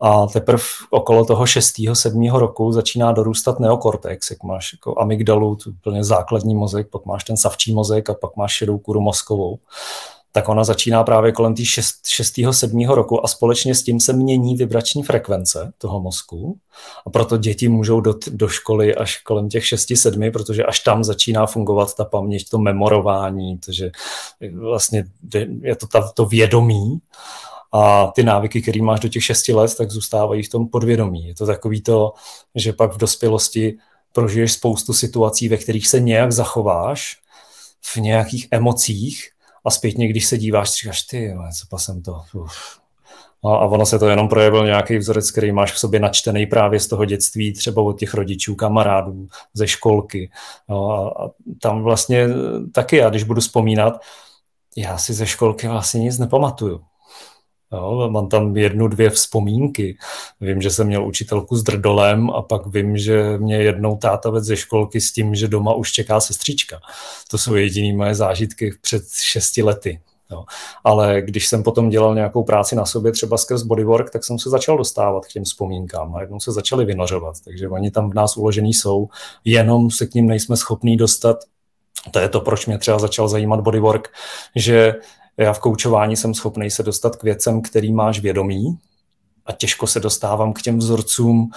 A 0.01 0.27
teprve 0.27 0.63
okolo 0.89 1.25
toho 1.25 1.45
6. 1.45 1.75
7. 1.93 2.29
roku 2.29 2.71
začíná 2.71 3.11
dorůstat 3.11 3.59
neokortex, 3.59 4.31
jak 4.31 4.43
máš 4.43 4.73
jako 4.73 4.99
amygdalu, 4.99 5.57
úplně 5.67 6.03
základní 6.03 6.55
mozek, 6.55 6.89
pak 6.89 7.05
máš 7.05 7.23
ten 7.23 7.37
savčí 7.37 7.73
mozek 7.73 8.09
a 8.09 8.13
pak 8.13 8.35
máš 8.35 8.53
šedou 8.53 8.77
kuru 8.77 9.01
mozkovou 9.01 9.59
tak 10.31 10.49
ona 10.49 10.63
začíná 10.63 11.03
právě 11.03 11.31
kolem 11.31 11.55
té 11.55 11.65
6. 11.65 11.95
7. 12.51 12.87
roku 12.89 13.25
a 13.25 13.27
společně 13.27 13.75
s 13.75 13.83
tím 13.83 13.99
se 13.99 14.13
mění 14.13 14.55
vibrační 14.55 15.03
frekvence 15.03 15.73
toho 15.77 16.01
mozku 16.01 16.57
a 17.05 17.09
proto 17.09 17.37
děti 17.37 17.67
můžou 17.67 18.01
do, 18.01 18.15
do 18.31 18.47
školy 18.47 18.95
až 18.95 19.17
kolem 19.17 19.49
těch 19.49 19.63
6-7, 19.63 20.31
protože 20.31 20.63
až 20.63 20.79
tam 20.79 21.03
začíná 21.03 21.45
fungovat 21.45 21.95
ta 21.95 22.05
paměť, 22.05 22.49
to 22.49 22.57
memorování, 22.57 23.57
takže 23.57 23.91
vlastně 24.59 25.05
je 25.61 25.75
to 25.75 25.87
ta, 25.87 26.11
to 26.11 26.25
vědomí 26.25 26.99
a 27.71 28.11
ty 28.15 28.23
návyky, 28.23 28.61
které 28.61 28.81
máš 28.81 28.99
do 28.99 29.09
těch 29.09 29.23
6 29.23 29.47
let, 29.47 29.77
tak 29.77 29.91
zůstávají 29.91 30.43
v 30.43 30.49
tom 30.49 30.67
podvědomí. 30.67 31.27
Je 31.27 31.35
to 31.35 31.45
takový 31.45 31.81
to, 31.81 32.13
že 32.55 32.73
pak 32.73 32.93
v 32.93 32.97
dospělosti 32.97 33.77
prožiješ 34.13 34.53
spoustu 34.53 34.93
situací, 34.93 35.49
ve 35.49 35.57
kterých 35.57 35.87
se 35.87 35.99
nějak 35.99 36.31
zachováš, 36.31 37.17
v 37.81 37.97
nějakých 37.97 38.47
emocích, 38.51 39.29
a 39.65 39.71
zpětně, 39.71 40.07
když 40.07 40.25
se 40.25 40.37
díváš, 40.37 40.73
říkáš, 40.73 41.01
ty, 41.01 41.35
co 41.69 41.77
jsem 41.77 42.01
to, 42.01 42.21
uf. 42.33 42.79
A, 43.45 43.55
a 43.55 43.65
ono 43.65 43.85
se 43.85 43.99
to 43.99 44.09
jenom 44.09 44.27
projevil 44.27 44.65
nějaký 44.65 44.97
vzorec, 44.97 45.31
který 45.31 45.51
máš 45.51 45.71
v 45.71 45.79
sobě 45.79 45.99
načtený 45.99 46.45
právě 46.45 46.79
z 46.79 46.87
toho 46.87 47.05
dětství, 47.05 47.53
třeba 47.53 47.81
od 47.81 47.99
těch 47.99 48.13
rodičů, 48.13 48.55
kamarádů, 48.55 49.27
ze 49.53 49.67
školky. 49.67 50.31
No, 50.69 50.91
a, 50.91 51.25
a 51.25 51.29
tam 51.61 51.83
vlastně 51.83 52.27
taky 52.73 52.97
já, 52.97 53.09
když 53.09 53.23
budu 53.23 53.41
vzpomínat, 53.41 54.01
já 54.77 54.97
si 54.97 55.13
ze 55.13 55.25
školky 55.25 55.67
vlastně 55.67 56.01
nic 56.01 56.17
nepamatuju. 56.17 56.81
Jo, 57.73 58.09
mám 58.11 58.29
tam 58.29 58.57
jednu, 58.57 58.87
dvě 58.87 59.09
vzpomínky. 59.09 59.97
Vím, 60.41 60.61
že 60.61 60.71
jsem 60.71 60.87
měl 60.87 61.07
učitelku 61.07 61.55
s 61.55 61.63
drdolem 61.63 62.29
a 62.29 62.41
pak 62.41 62.67
vím, 62.67 62.97
že 62.97 63.37
mě 63.37 63.55
jednou 63.55 63.97
táta 63.97 64.39
ze 64.39 64.57
školky 64.57 65.01
s 65.01 65.11
tím, 65.11 65.35
že 65.35 65.47
doma 65.47 65.73
už 65.73 65.91
čeká 65.91 66.19
sestřička. 66.19 66.79
To 67.31 67.37
jsou 67.37 67.55
jediné 67.55 67.97
moje 67.97 68.15
zážitky 68.15 68.73
před 68.81 69.03
šesti 69.11 69.63
lety. 69.63 70.01
Jo. 70.31 70.45
Ale 70.83 71.21
když 71.21 71.47
jsem 71.47 71.63
potom 71.63 71.89
dělal 71.89 72.15
nějakou 72.15 72.43
práci 72.43 72.75
na 72.75 72.85
sobě, 72.85 73.11
třeba 73.11 73.37
skrz 73.37 73.63
bodywork, 73.63 74.09
tak 74.09 74.23
jsem 74.23 74.39
se 74.39 74.49
začal 74.49 74.77
dostávat 74.77 75.25
k 75.25 75.29
těm 75.29 75.43
vzpomínkám. 75.43 76.15
a 76.15 76.21
jednou 76.21 76.39
se 76.39 76.51
začaly 76.51 76.85
vynořovat, 76.85 77.35
takže 77.45 77.69
oni 77.69 77.91
tam 77.91 78.09
v 78.09 78.13
nás 78.13 78.37
uložený 78.37 78.73
jsou, 78.73 79.07
jenom 79.45 79.91
se 79.91 80.07
k 80.07 80.13
ním 80.13 80.27
nejsme 80.27 80.57
schopní 80.57 80.97
dostat. 80.97 81.37
To 82.11 82.19
je 82.19 82.29
to, 82.29 82.41
proč 82.41 82.65
mě 82.65 82.77
třeba 82.77 82.99
začal 82.99 83.27
zajímat 83.27 83.59
bodywork, 83.59 84.09
že 84.55 84.93
já 85.39 85.53
v 85.53 85.59
koučování 85.59 86.15
jsem 86.15 86.33
schopný 86.33 86.71
se 86.71 86.83
dostat 86.83 87.15
k 87.15 87.23
věcem, 87.23 87.61
který 87.61 87.93
máš 87.93 88.19
vědomí 88.19 88.77
a 89.45 89.51
těžko 89.51 89.87
se 89.87 89.99
dostávám 89.99 90.53
k 90.53 90.61
těm 90.61 90.77
vzorcům, 90.77 91.51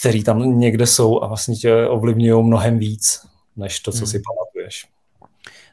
který 0.00 0.24
tam 0.24 0.58
někde 0.58 0.86
jsou 0.86 1.22
a 1.22 1.26
vlastně 1.26 1.56
tě 1.56 1.86
ovlivňují 1.86 2.44
mnohem 2.44 2.78
víc, 2.78 3.26
než 3.56 3.80
to, 3.80 3.92
co 3.92 3.98
hmm. 3.98 4.06
si 4.06 4.22
pamatuješ. 4.22 4.86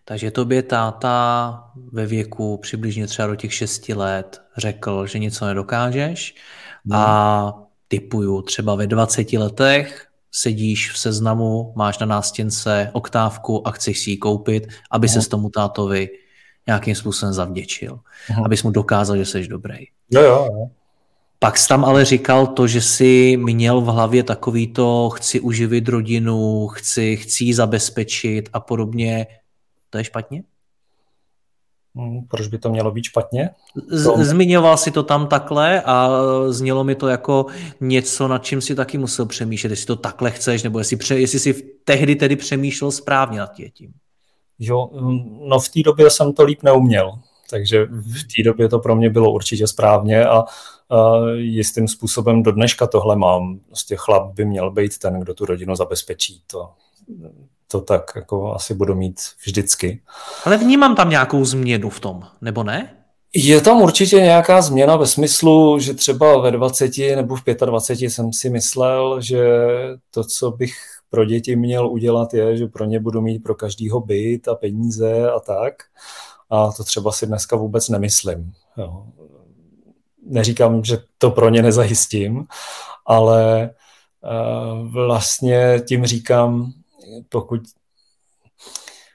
Takže 0.05 0.31
tobě 0.31 0.63
táta 0.63 1.71
ve 1.91 2.05
věku 2.05 2.57
přibližně 2.57 3.07
třeba 3.07 3.27
do 3.27 3.35
těch 3.35 3.53
šesti 3.53 3.93
let 3.93 4.41
řekl, 4.57 5.05
že 5.05 5.19
něco 5.19 5.45
nedokážeš 5.45 6.35
hmm. 6.85 6.95
a 6.95 7.67
typuju 7.87 8.41
třeba 8.41 8.75
ve 8.75 8.87
20 8.87 9.33
letech 9.33 10.07
sedíš 10.31 10.91
v 10.91 10.99
seznamu, 10.99 11.73
máš 11.75 11.99
na 11.99 12.05
nástěnce 12.05 12.89
oktávku 12.93 13.67
a 13.67 13.71
chceš 13.71 14.03
si 14.03 14.09
ji 14.09 14.17
koupit, 14.17 14.67
aby 14.91 15.07
hmm. 15.07 15.13
se 15.13 15.21
s 15.21 15.27
tomu 15.27 15.49
tátovi 15.49 16.09
nějakým 16.67 16.95
způsobem 16.95 17.33
zavděčil, 17.33 17.99
uh-huh. 18.29 18.45
abys 18.45 18.63
mu 18.63 18.71
dokázal, 18.71 19.17
že 19.17 19.25
jsi 19.25 19.47
dobrý. 19.47 19.77
Jo, 20.11 20.21
jo, 20.21 20.49
jo. 20.51 20.67
Pak 21.39 21.57
jsi 21.57 21.67
tam 21.67 21.85
ale 21.85 22.05
říkal 22.05 22.47
to, 22.47 22.67
že 22.67 22.81
jsi 22.81 23.37
měl 23.37 23.81
v 23.81 23.85
hlavě 23.85 24.23
takový 24.23 24.67
to, 24.67 25.09
chci 25.09 25.39
uživit 25.39 25.89
rodinu, 25.89 26.67
chci, 26.67 27.17
chci 27.17 27.43
ji 27.43 27.53
zabezpečit 27.53 28.49
a 28.53 28.59
podobně. 28.59 29.27
To 29.89 29.97
je 29.97 30.03
špatně? 30.03 30.43
Hmm, 31.95 32.21
proč 32.27 32.47
by 32.47 32.57
to 32.57 32.69
mělo 32.69 32.91
být 32.91 33.03
špatně? 33.03 33.49
Z- 33.87 34.25
zmiňoval 34.25 34.77
si 34.77 34.91
to 34.91 35.03
tam 35.03 35.27
takhle 35.27 35.81
a 35.81 36.09
znělo 36.49 36.83
mi 36.83 36.95
to 36.95 37.07
jako 37.07 37.45
něco, 37.79 38.27
nad 38.27 38.45
čím 38.45 38.61
si 38.61 38.75
taky 38.75 38.97
musel 38.97 39.25
přemýšlet, 39.25 39.69
jestli 39.69 39.85
to 39.85 39.95
takhle 39.95 40.31
chceš, 40.31 40.63
nebo 40.63 40.79
jestli, 40.79 40.97
pře- 40.97 41.19
jestli 41.19 41.39
si 41.39 41.53
tehdy 41.83 42.15
tedy 42.15 42.35
přemýšlel 42.35 42.91
správně 42.91 43.39
nad 43.39 43.53
tím. 43.73 43.93
Jo, 44.59 44.89
mm, 44.93 45.49
no 45.49 45.59
v 45.59 45.69
té 45.69 45.83
době 45.83 46.09
jsem 46.09 46.33
to 46.33 46.43
líp 46.43 46.63
neuměl, 46.63 47.11
takže 47.49 47.85
v 47.85 48.23
té 48.35 48.43
době 48.45 48.69
to 48.69 48.79
pro 48.79 48.95
mě 48.95 49.09
bylo 49.09 49.31
určitě 49.31 49.67
správně 49.67 50.25
a, 50.25 50.39
a 50.89 51.29
jistým 51.35 51.87
způsobem 51.87 52.43
do 52.43 52.51
dneška 52.51 52.87
tohle 52.87 53.15
mám. 53.15 53.59
Prostě 53.67 53.95
chlap 53.95 54.33
by 54.33 54.45
měl 54.45 54.71
být 54.71 54.97
ten, 54.97 55.19
kdo 55.19 55.33
tu 55.33 55.45
rodinu 55.45 55.75
zabezpečí. 55.75 56.41
To, 56.47 56.69
to 57.67 57.81
tak 57.81 58.11
jako 58.15 58.53
asi 58.53 58.73
budu 58.73 58.95
mít 58.95 59.19
vždycky. 59.45 60.01
Ale 60.45 60.57
vnímám 60.57 60.95
tam 60.95 61.09
nějakou 61.09 61.45
změnu 61.45 61.89
v 61.89 61.99
tom, 61.99 62.23
nebo 62.41 62.63
ne? 62.63 62.93
Je 63.33 63.61
tam 63.61 63.81
určitě 63.81 64.15
nějaká 64.15 64.61
změna 64.61 64.95
ve 64.95 65.07
smyslu, 65.07 65.79
že 65.79 65.93
třeba 65.93 66.41
ve 66.41 66.51
20 66.51 66.97
nebo 66.97 67.35
v 67.35 67.43
25 67.65 68.09
jsem 68.09 68.33
si 68.33 68.49
myslel, 68.49 69.21
že 69.21 69.47
to, 70.11 70.23
co 70.23 70.51
bych 70.51 70.73
pro 71.09 71.25
děti 71.25 71.55
měl 71.55 71.89
udělat, 71.89 72.33
je, 72.33 72.57
že 72.57 72.67
pro 72.67 72.85
ně 72.85 72.99
budu 72.99 73.21
mít 73.21 73.39
pro 73.39 73.55
každýho 73.55 73.99
byt 73.99 74.47
a 74.47 74.55
peníze 74.55 75.31
a 75.31 75.39
tak. 75.39 75.73
A 76.49 76.71
to 76.71 76.83
třeba 76.83 77.11
si 77.11 77.27
dneska 77.27 77.55
vůbec 77.55 77.89
nemyslím. 77.89 78.53
Jo. 78.77 79.05
Neříkám, 80.25 80.83
že 80.83 80.97
to 81.17 81.31
pro 81.31 81.49
ně 81.49 81.61
nezajistím, 81.61 82.45
ale 83.05 83.69
uh, 84.21 84.91
vlastně 84.91 85.81
tím 85.87 86.05
říkám, 86.05 86.71
pokud 87.29 87.61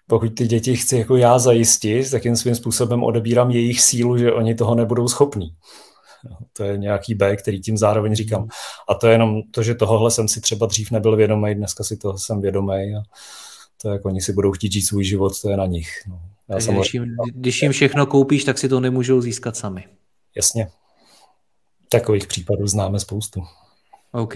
pokud 0.07 0.35
ty 0.35 0.47
děti 0.47 0.77
chci 0.77 0.97
jako 0.97 1.17
já 1.17 1.39
zajistit, 1.39 2.11
takým 2.11 2.37
svým 2.37 2.55
způsobem 2.55 3.05
odebírám 3.05 3.51
jejich 3.51 3.81
sílu, 3.81 4.19
že 4.19 4.33
oni 4.33 4.55
toho 4.55 4.75
nebudou 4.75 5.09
schopní. 5.09 5.55
To 6.53 6.65
je 6.65 6.79
nějaký 6.79 7.15
B, 7.15 7.37
který 7.37 7.61
tím 7.61 7.79
zároveň 7.79 8.15
říkám. 8.15 8.49
A 8.89 8.95
to 8.95 9.07
je 9.07 9.13
jenom 9.13 9.43
to, 9.51 9.63
že 9.63 9.75
tohohle 9.75 10.11
jsem 10.11 10.29
si 10.29 10.41
třeba 10.41 10.67
dřív 10.67 10.91
nebyl 10.91 11.17
vědomý, 11.17 11.55
dneska 11.55 11.85
si 11.85 11.97
toho 11.97 12.19
jsem 12.19 12.41
vědomý 12.41 12.75
a 12.75 13.03
to 13.83 13.89
jak 13.89 14.05
oni 14.05 14.21
si 14.21 14.33
budou 14.33 14.53
chtít 14.53 14.73
žít 14.73 14.83
svůj 14.83 15.05
život, 15.05 15.41
to 15.41 15.51
je 15.51 15.57
na 15.57 15.67
nich. 15.67 15.89
No. 16.09 16.21
Já 16.49 16.55
Takže 16.55 16.73
když, 16.73 16.95
jim, 16.95 17.17
když 17.35 17.63
jim 17.63 17.73
všechno 17.73 18.07
koupíš, 18.07 18.45
tak 18.45 18.59
si 18.59 18.69
to 18.69 18.81
nemůžou 18.81 19.21
získat 19.21 19.57
sami. 19.57 19.85
Jasně. 20.37 20.69
Takových 21.89 22.27
případů 22.27 22.67
známe 22.67 23.01
spoustu. 23.01 23.43
OK. 24.13 24.35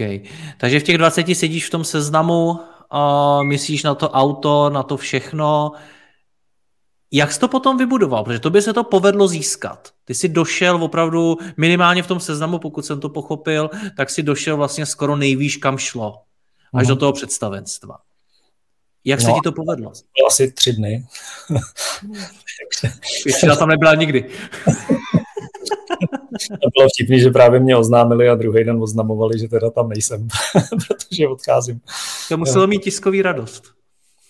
Takže 0.57 0.79
v 0.79 0.83
těch 0.83 0.97
20 0.97 1.35
sedíš 1.35 1.67
v 1.67 1.69
tom 1.69 1.83
seznamu, 1.83 2.59
a 2.89 3.43
myslíš 3.43 3.83
na 3.83 3.95
to 3.95 4.09
auto, 4.09 4.69
na 4.69 4.83
to 4.83 4.97
všechno. 4.97 5.71
Jak 7.11 7.31
jsi 7.31 7.39
to 7.39 7.47
potom 7.47 7.77
vybudoval? 7.77 8.23
Protože 8.23 8.39
to 8.39 8.49
by 8.49 8.61
se 8.61 8.73
to 8.73 8.83
povedlo 8.83 9.27
získat. 9.27 9.89
Ty 10.05 10.13
jsi 10.13 10.29
došel 10.29 10.83
opravdu 10.83 11.37
minimálně 11.57 12.03
v 12.03 12.07
tom 12.07 12.19
seznamu, 12.19 12.59
pokud 12.59 12.85
jsem 12.85 12.99
to 12.99 13.09
pochopil, 13.09 13.69
tak 13.97 14.09
si 14.09 14.23
došel 14.23 14.57
vlastně 14.57 14.85
skoro 14.85 15.15
nejvýš, 15.15 15.57
kam 15.57 15.77
šlo. 15.77 16.21
Až 16.73 16.87
mm. 16.87 16.89
do 16.89 16.95
toho 16.95 17.13
představenstva. 17.13 17.97
Jak 19.05 19.19
no, 19.19 19.25
se 19.25 19.31
ti 19.31 19.39
to 19.43 19.51
povedlo? 19.51 19.91
Asi 20.27 20.51
tři 20.51 20.73
dny. 20.73 21.05
Většina 23.25 23.55
tam 23.55 23.69
nebyla 23.69 23.95
nikdy. 23.95 24.21
to 26.49 26.69
bylo 26.77 26.87
vtipný, 26.95 27.19
že 27.19 27.29
právě 27.29 27.59
mě 27.59 27.75
oznámili 27.77 28.29
a 28.29 28.35
druhý 28.35 28.63
den 28.63 28.83
oznamovali, 28.83 29.39
že 29.39 29.47
teda 29.47 29.69
tam 29.69 29.89
nejsem, 29.89 30.27
protože 30.87 31.27
odcházím. 31.27 31.81
To 32.29 32.37
muselo 32.37 32.67
mít 32.67 32.83
tiskový 32.83 33.21
radost. 33.21 33.76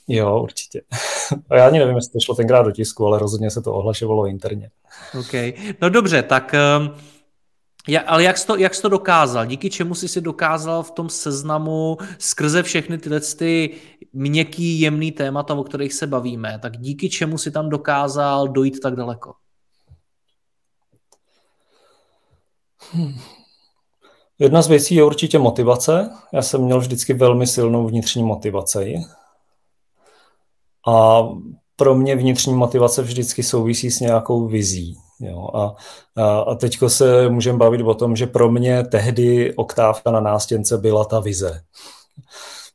Jo, 0.08 0.41
určitě. 0.41 0.82
A 1.50 1.58
já 1.58 1.67
ani 1.67 1.80
nevím, 1.80 1.96
jestli 1.96 2.12
to 2.12 2.20
šlo 2.20 2.36
tenkrát 2.36 2.63
do 2.63 2.72
tisku, 2.72 3.06
ale 3.06 3.20
rozhodně 3.20 3.52
se 3.52 3.62
to 3.62 3.74
ohlašovalo 3.74 4.28
interně. 4.28 4.70
OK. 5.20 5.34
No 5.82 5.89
dobře, 5.89 6.24
tak 6.24 6.56
um, 6.80 6.96
ja, 7.88 8.02
ale 8.02 8.24
jak 8.24 8.38
jsi, 8.38 8.48
to, 8.48 8.58
jak 8.58 8.76
jsi 8.76 8.82
to 8.82 8.89
dokázal? 8.89 9.46
Díky 9.46 9.70
čemu 9.70 9.96
jsi 9.96 10.08
si 10.08 10.22
dokázal 10.22 10.84
v 10.84 10.91
tom 10.91 11.10
seznamu 11.10 11.98
skrze 12.17 12.63
všechny 12.63 12.98
tyhle 12.98 13.20
ty 13.20 13.76
měkký, 14.13 14.80
jemný 14.80 15.12
témata, 15.12 15.54
o 15.54 15.63
kterých 15.63 15.93
se 15.93 16.08
bavíme, 16.08 16.60
tak 16.62 16.78
díky 16.78 17.10
čemu 17.10 17.38
si 17.38 17.52
tam 17.52 17.70
dokázal 17.70 18.48
dojít 18.48 18.80
tak 18.80 18.96
daleko? 18.96 19.34
Hmm. 22.91 23.13
Jedna 24.39 24.62
z 24.62 24.67
věcí 24.67 24.96
je 24.96 25.04
určitě 25.04 25.39
motivace. 25.39 26.10
Já 26.34 26.41
jsem 26.41 26.62
měl 26.62 26.80
vždycky 26.80 27.13
velmi 27.13 27.48
silnou 27.48 27.88
vnitřní 27.88 28.24
motivaci. 28.24 28.96
A 30.88 31.23
pro 31.76 31.95
mě 31.95 32.15
vnitřní 32.15 32.54
motivace 32.54 33.02
vždycky 33.02 33.43
souvisí 33.43 33.91
s 33.91 34.00
nějakou 34.00 34.47
vizí. 34.47 34.97
Jo, 35.19 35.47
a, 35.54 35.76
a, 36.15 36.39
a 36.39 36.56
teďko 36.56 36.89
se 36.89 37.30
můžeme 37.30 37.58
bavit 37.58 37.82
o 37.82 37.93
tom, 37.93 38.15
že 38.15 38.28
pro 38.28 38.52
mě 38.52 38.84
tehdy 38.84 39.56
oktávka 39.56 40.12
na 40.12 40.19
nástěnce 40.19 40.78
byla 40.78 41.06
ta 41.06 41.19
vize 41.19 41.62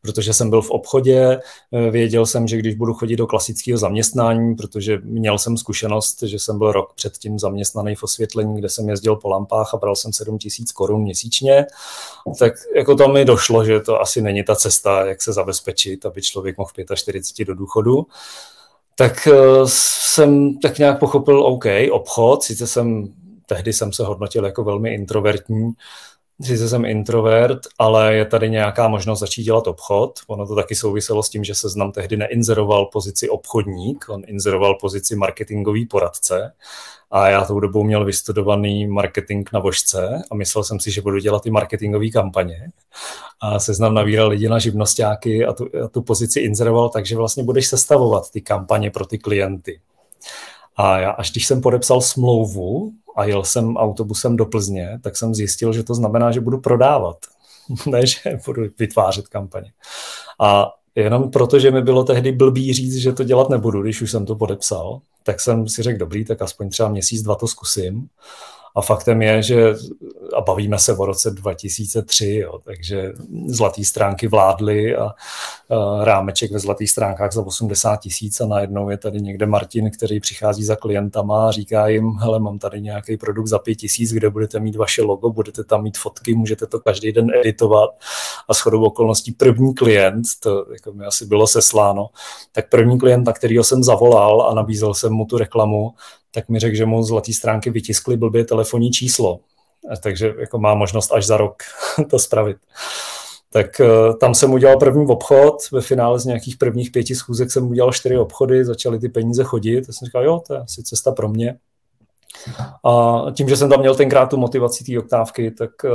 protože 0.02 0.32
jsem 0.32 0.50
byl 0.50 0.62
v 0.62 0.70
obchodě, 0.70 1.40
eh, 1.72 1.90
věděl 1.90 2.26
jsem, 2.26 2.48
že 2.48 2.56
když 2.56 2.74
budu 2.74 2.94
chodit 2.94 3.16
do 3.16 3.26
klasického 3.26 3.78
zaměstnání, 3.78 4.54
protože 4.54 4.98
měl 5.02 5.38
jsem 5.38 5.56
zkušenost, 5.56 6.22
že 6.22 6.38
jsem 6.38 6.58
byl 6.58 6.72
rok 6.72 6.94
předtím 6.94 7.38
zaměstnaný 7.38 7.94
v 7.94 8.02
osvětlení, 8.02 8.58
kde 8.58 8.68
jsem 8.68 8.88
jezdil 8.88 9.16
po 9.16 9.28
lampách 9.28 9.74
a 9.74 9.76
bral 9.76 9.96
jsem 9.96 10.12
7 10.12 10.38
tisíc 10.38 10.72
korun 10.72 11.02
měsíčně, 11.02 11.66
tak 12.38 12.52
jako 12.76 12.94
to 12.96 13.08
mi 13.08 13.24
došlo, 13.24 13.64
že 13.64 13.80
to 13.80 14.00
asi 14.00 14.22
není 14.22 14.44
ta 14.44 14.56
cesta, 14.56 15.06
jak 15.06 15.22
se 15.22 15.32
zabezpečit, 15.32 16.06
aby 16.06 16.22
člověk 16.22 16.58
mohl 16.58 16.70
v 16.76 16.94
45 16.94 17.44
do 17.44 17.54
důchodu. 17.54 18.06
Tak 18.94 19.26
eh, 19.26 19.36
jsem 19.66 20.58
tak 20.58 20.78
nějak 20.78 20.98
pochopil, 20.98 21.42
OK, 21.46 21.64
obchod, 21.90 22.42
sice 22.42 22.66
jsem, 22.66 23.08
tehdy 23.46 23.72
jsem 23.72 23.92
se 23.92 24.04
hodnotil 24.04 24.44
jako 24.44 24.64
velmi 24.64 24.94
introvertní, 24.94 25.72
Sice 26.40 26.68
jsem 26.68 26.84
introvert, 26.84 27.60
ale 27.78 28.14
je 28.14 28.24
tady 28.24 28.50
nějaká 28.50 28.88
možnost 28.88 29.18
začít 29.18 29.42
dělat 29.42 29.66
obchod. 29.66 30.20
Ono 30.26 30.46
to 30.46 30.54
taky 30.54 30.74
souviselo 30.74 31.22
s 31.22 31.28
tím, 31.28 31.44
že 31.44 31.54
se 31.54 31.68
znám 31.68 31.92
tehdy 31.92 32.16
neinzeroval 32.16 32.86
pozici 32.86 33.28
obchodník, 33.28 34.04
on 34.08 34.22
inzeroval 34.26 34.74
pozici 34.74 35.16
marketingový 35.16 35.86
poradce 35.86 36.52
a 37.10 37.28
já 37.28 37.44
tou 37.44 37.60
dobou 37.60 37.84
měl 37.84 38.04
vystudovaný 38.04 38.86
marketing 38.86 39.48
na 39.52 39.60
vožce 39.60 40.22
a 40.30 40.34
myslel 40.34 40.64
jsem 40.64 40.80
si, 40.80 40.90
že 40.90 41.02
budu 41.02 41.18
dělat 41.18 41.46
i 41.46 41.50
marketingové 41.50 42.08
kampaně. 42.08 42.72
A 43.40 43.58
seznam 43.58 43.94
navíral 43.94 44.28
lidi 44.28 44.48
na 44.48 44.58
živnostáky 44.58 45.46
a 45.46 45.52
tu, 45.52 45.68
a 45.84 45.88
tu 45.88 46.02
pozici 46.02 46.40
inzeroval 46.40 46.88
tak, 46.88 47.06
že 47.06 47.16
vlastně 47.16 47.42
budeš 47.42 47.66
sestavovat 47.66 48.30
ty 48.30 48.40
kampaně 48.40 48.90
pro 48.90 49.06
ty 49.06 49.18
klienty. 49.18 49.80
A 50.76 50.98
já, 50.98 51.10
až 51.10 51.30
když 51.30 51.46
jsem 51.46 51.60
podepsal 51.60 52.00
smlouvu 52.00 52.92
a 53.16 53.24
jel 53.24 53.44
jsem 53.44 53.76
autobusem 53.76 54.36
do 54.36 54.46
Plzně, 54.46 54.98
tak 55.02 55.16
jsem 55.16 55.34
zjistil, 55.34 55.72
že 55.72 55.82
to 55.82 55.94
znamená, 55.94 56.30
že 56.30 56.40
budu 56.40 56.60
prodávat, 56.60 57.16
ne, 57.86 58.06
že 58.06 58.38
budu 58.46 58.62
vytvářet 58.78 59.28
kampaně. 59.28 59.72
A 60.40 60.70
jenom 60.94 61.30
proto, 61.30 61.58
že 61.58 61.70
mi 61.70 61.82
bylo 61.82 62.04
tehdy 62.04 62.32
blbý 62.32 62.72
říct, 62.72 62.96
že 62.96 63.12
to 63.12 63.24
dělat 63.24 63.48
nebudu, 63.48 63.82
když 63.82 64.02
už 64.02 64.10
jsem 64.10 64.26
to 64.26 64.36
podepsal, 64.36 65.00
tak 65.22 65.40
jsem 65.40 65.68
si 65.68 65.82
řekl, 65.82 65.98
dobrý, 65.98 66.24
tak 66.24 66.42
aspoň 66.42 66.68
třeba 66.68 66.88
měsíc, 66.88 67.22
dva 67.22 67.34
to 67.34 67.46
zkusím. 67.46 68.08
A 68.74 68.82
faktem 68.82 69.22
je, 69.22 69.42
že 69.42 69.74
a 70.36 70.40
bavíme 70.40 70.78
se 70.78 70.96
o 70.96 71.06
roce 71.06 71.30
2003, 71.30 72.34
jo, 72.34 72.58
takže 72.64 73.12
zlatý 73.46 73.84
stránky 73.84 74.28
vládly 74.28 74.96
a, 74.96 75.04
a 75.04 75.12
rámeček 76.04 76.52
ve 76.52 76.58
zlatých 76.58 76.90
stránkách 76.90 77.32
za 77.32 77.42
80 77.46 77.96
tisíc 77.96 78.40
a 78.40 78.46
najednou 78.46 78.90
je 78.90 78.98
tady 78.98 79.20
někde 79.20 79.46
Martin, 79.46 79.90
který 79.90 80.20
přichází 80.20 80.64
za 80.64 80.76
klientama 80.76 81.48
a 81.48 81.50
říká 81.50 81.88
jim, 81.88 82.12
hele, 82.12 82.40
mám 82.40 82.58
tady 82.58 82.80
nějaký 82.80 83.16
produkt 83.16 83.46
za 83.46 83.58
5 83.58 83.74
tisíc, 83.74 84.12
kde 84.12 84.30
budete 84.30 84.60
mít 84.60 84.76
vaše 84.76 85.02
logo, 85.02 85.30
budete 85.30 85.64
tam 85.64 85.82
mít 85.82 85.98
fotky, 85.98 86.34
můžete 86.34 86.66
to 86.66 86.80
každý 86.80 87.12
den 87.12 87.26
editovat. 87.40 87.90
A 88.48 88.54
shodou 88.54 88.84
okolností 88.84 89.32
první 89.32 89.74
klient, 89.74 90.22
to 90.40 90.66
jako 90.72 90.92
mi 90.92 91.04
asi 91.04 91.26
bylo 91.26 91.46
sesláno, 91.46 92.08
tak 92.52 92.68
první 92.68 92.98
klient, 92.98 93.26
na 93.26 93.32
kterého 93.32 93.64
jsem 93.64 93.82
zavolal 93.82 94.42
a 94.42 94.54
nabízel 94.54 94.94
jsem 94.94 95.12
mu 95.12 95.24
tu 95.24 95.38
reklamu, 95.38 95.94
tak 96.34 96.48
mi 96.48 96.58
řekl, 96.58 96.76
že 96.76 96.86
mu 96.86 97.02
zlatý 97.02 97.34
stránky 97.34 97.70
vytiskli 97.70 98.16
blbě 98.16 98.44
telefonní 98.44 98.90
číslo. 98.90 99.40
Takže 100.02 100.34
jako 100.38 100.58
má 100.58 100.74
možnost 100.74 101.12
až 101.12 101.26
za 101.26 101.36
rok 101.36 101.62
to 102.10 102.18
spravit. 102.18 102.56
Tak 103.52 103.80
eh, 103.80 103.86
tam 104.20 104.34
jsem 104.34 104.52
udělal 104.52 104.78
první 104.78 105.06
obchod, 105.06 105.56
ve 105.72 105.80
finále 105.80 106.18
z 106.18 106.24
nějakých 106.24 106.56
prvních 106.56 106.90
pěti 106.90 107.14
schůzek 107.14 107.50
jsem 107.50 107.70
udělal 107.70 107.92
čtyři 107.92 108.18
obchody, 108.18 108.64
začaly 108.64 108.98
ty 108.98 109.08
peníze 109.08 109.44
chodit, 109.44 109.88
a 109.88 109.92
jsem 109.92 110.06
říkal, 110.06 110.24
jo, 110.24 110.42
to 110.46 110.54
je 110.54 110.60
asi 110.60 110.82
cesta 110.82 111.12
pro 111.12 111.28
mě. 111.28 111.58
A 112.84 113.24
tím, 113.32 113.48
že 113.48 113.56
jsem 113.56 113.70
tam 113.70 113.80
měl 113.80 113.94
tenkrát 113.94 114.26
tu 114.26 114.36
motivaci 114.36 114.84
té 114.84 114.98
oktávky, 114.98 115.50
tak 115.50 115.70
uh, 115.84 115.90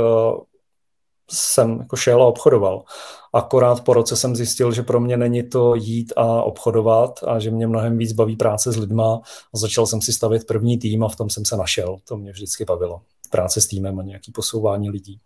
jsem 1.30 1.78
jako 1.78 1.96
šel 1.96 2.22
a 2.22 2.26
obchodoval. 2.26 2.84
Akorát 3.32 3.84
po 3.84 3.94
roce 3.94 4.16
jsem 4.16 4.36
zjistil, 4.36 4.72
že 4.72 4.82
pro 4.82 5.00
mě 5.00 5.16
není 5.16 5.48
to 5.48 5.74
jít 5.74 6.12
a 6.16 6.42
obchodovat 6.42 7.20
a 7.26 7.38
že 7.38 7.50
mě 7.50 7.66
mnohem 7.66 7.98
víc 7.98 8.12
baví 8.12 8.36
práce 8.36 8.72
s 8.72 8.76
lidma 8.76 9.20
a 9.54 9.58
začal 9.58 9.86
jsem 9.86 10.02
si 10.02 10.12
stavět 10.12 10.46
první 10.46 10.78
tým 10.78 11.04
a 11.04 11.08
v 11.08 11.16
tom 11.16 11.30
jsem 11.30 11.44
se 11.44 11.56
našel. 11.56 11.96
To 12.04 12.16
mě 12.16 12.32
vždycky 12.32 12.64
bavilo. 12.64 13.00
Práce 13.30 13.60
s 13.60 13.66
týmem 13.66 13.98
a 13.98 14.02
nějaký 14.02 14.32
posouvání 14.32 14.90
lidí. 14.90 15.20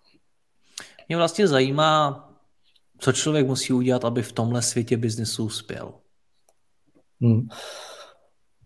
Mě 1.08 1.16
vlastně 1.16 1.48
zajímá, 1.48 2.28
co 2.98 3.12
člověk 3.12 3.46
musí 3.46 3.72
udělat, 3.72 4.04
aby 4.04 4.22
v 4.22 4.32
tomhle 4.32 4.62
světě 4.62 4.96
biznesu 4.96 5.44
uspěl. 5.44 5.92
Hmm. 7.20 7.48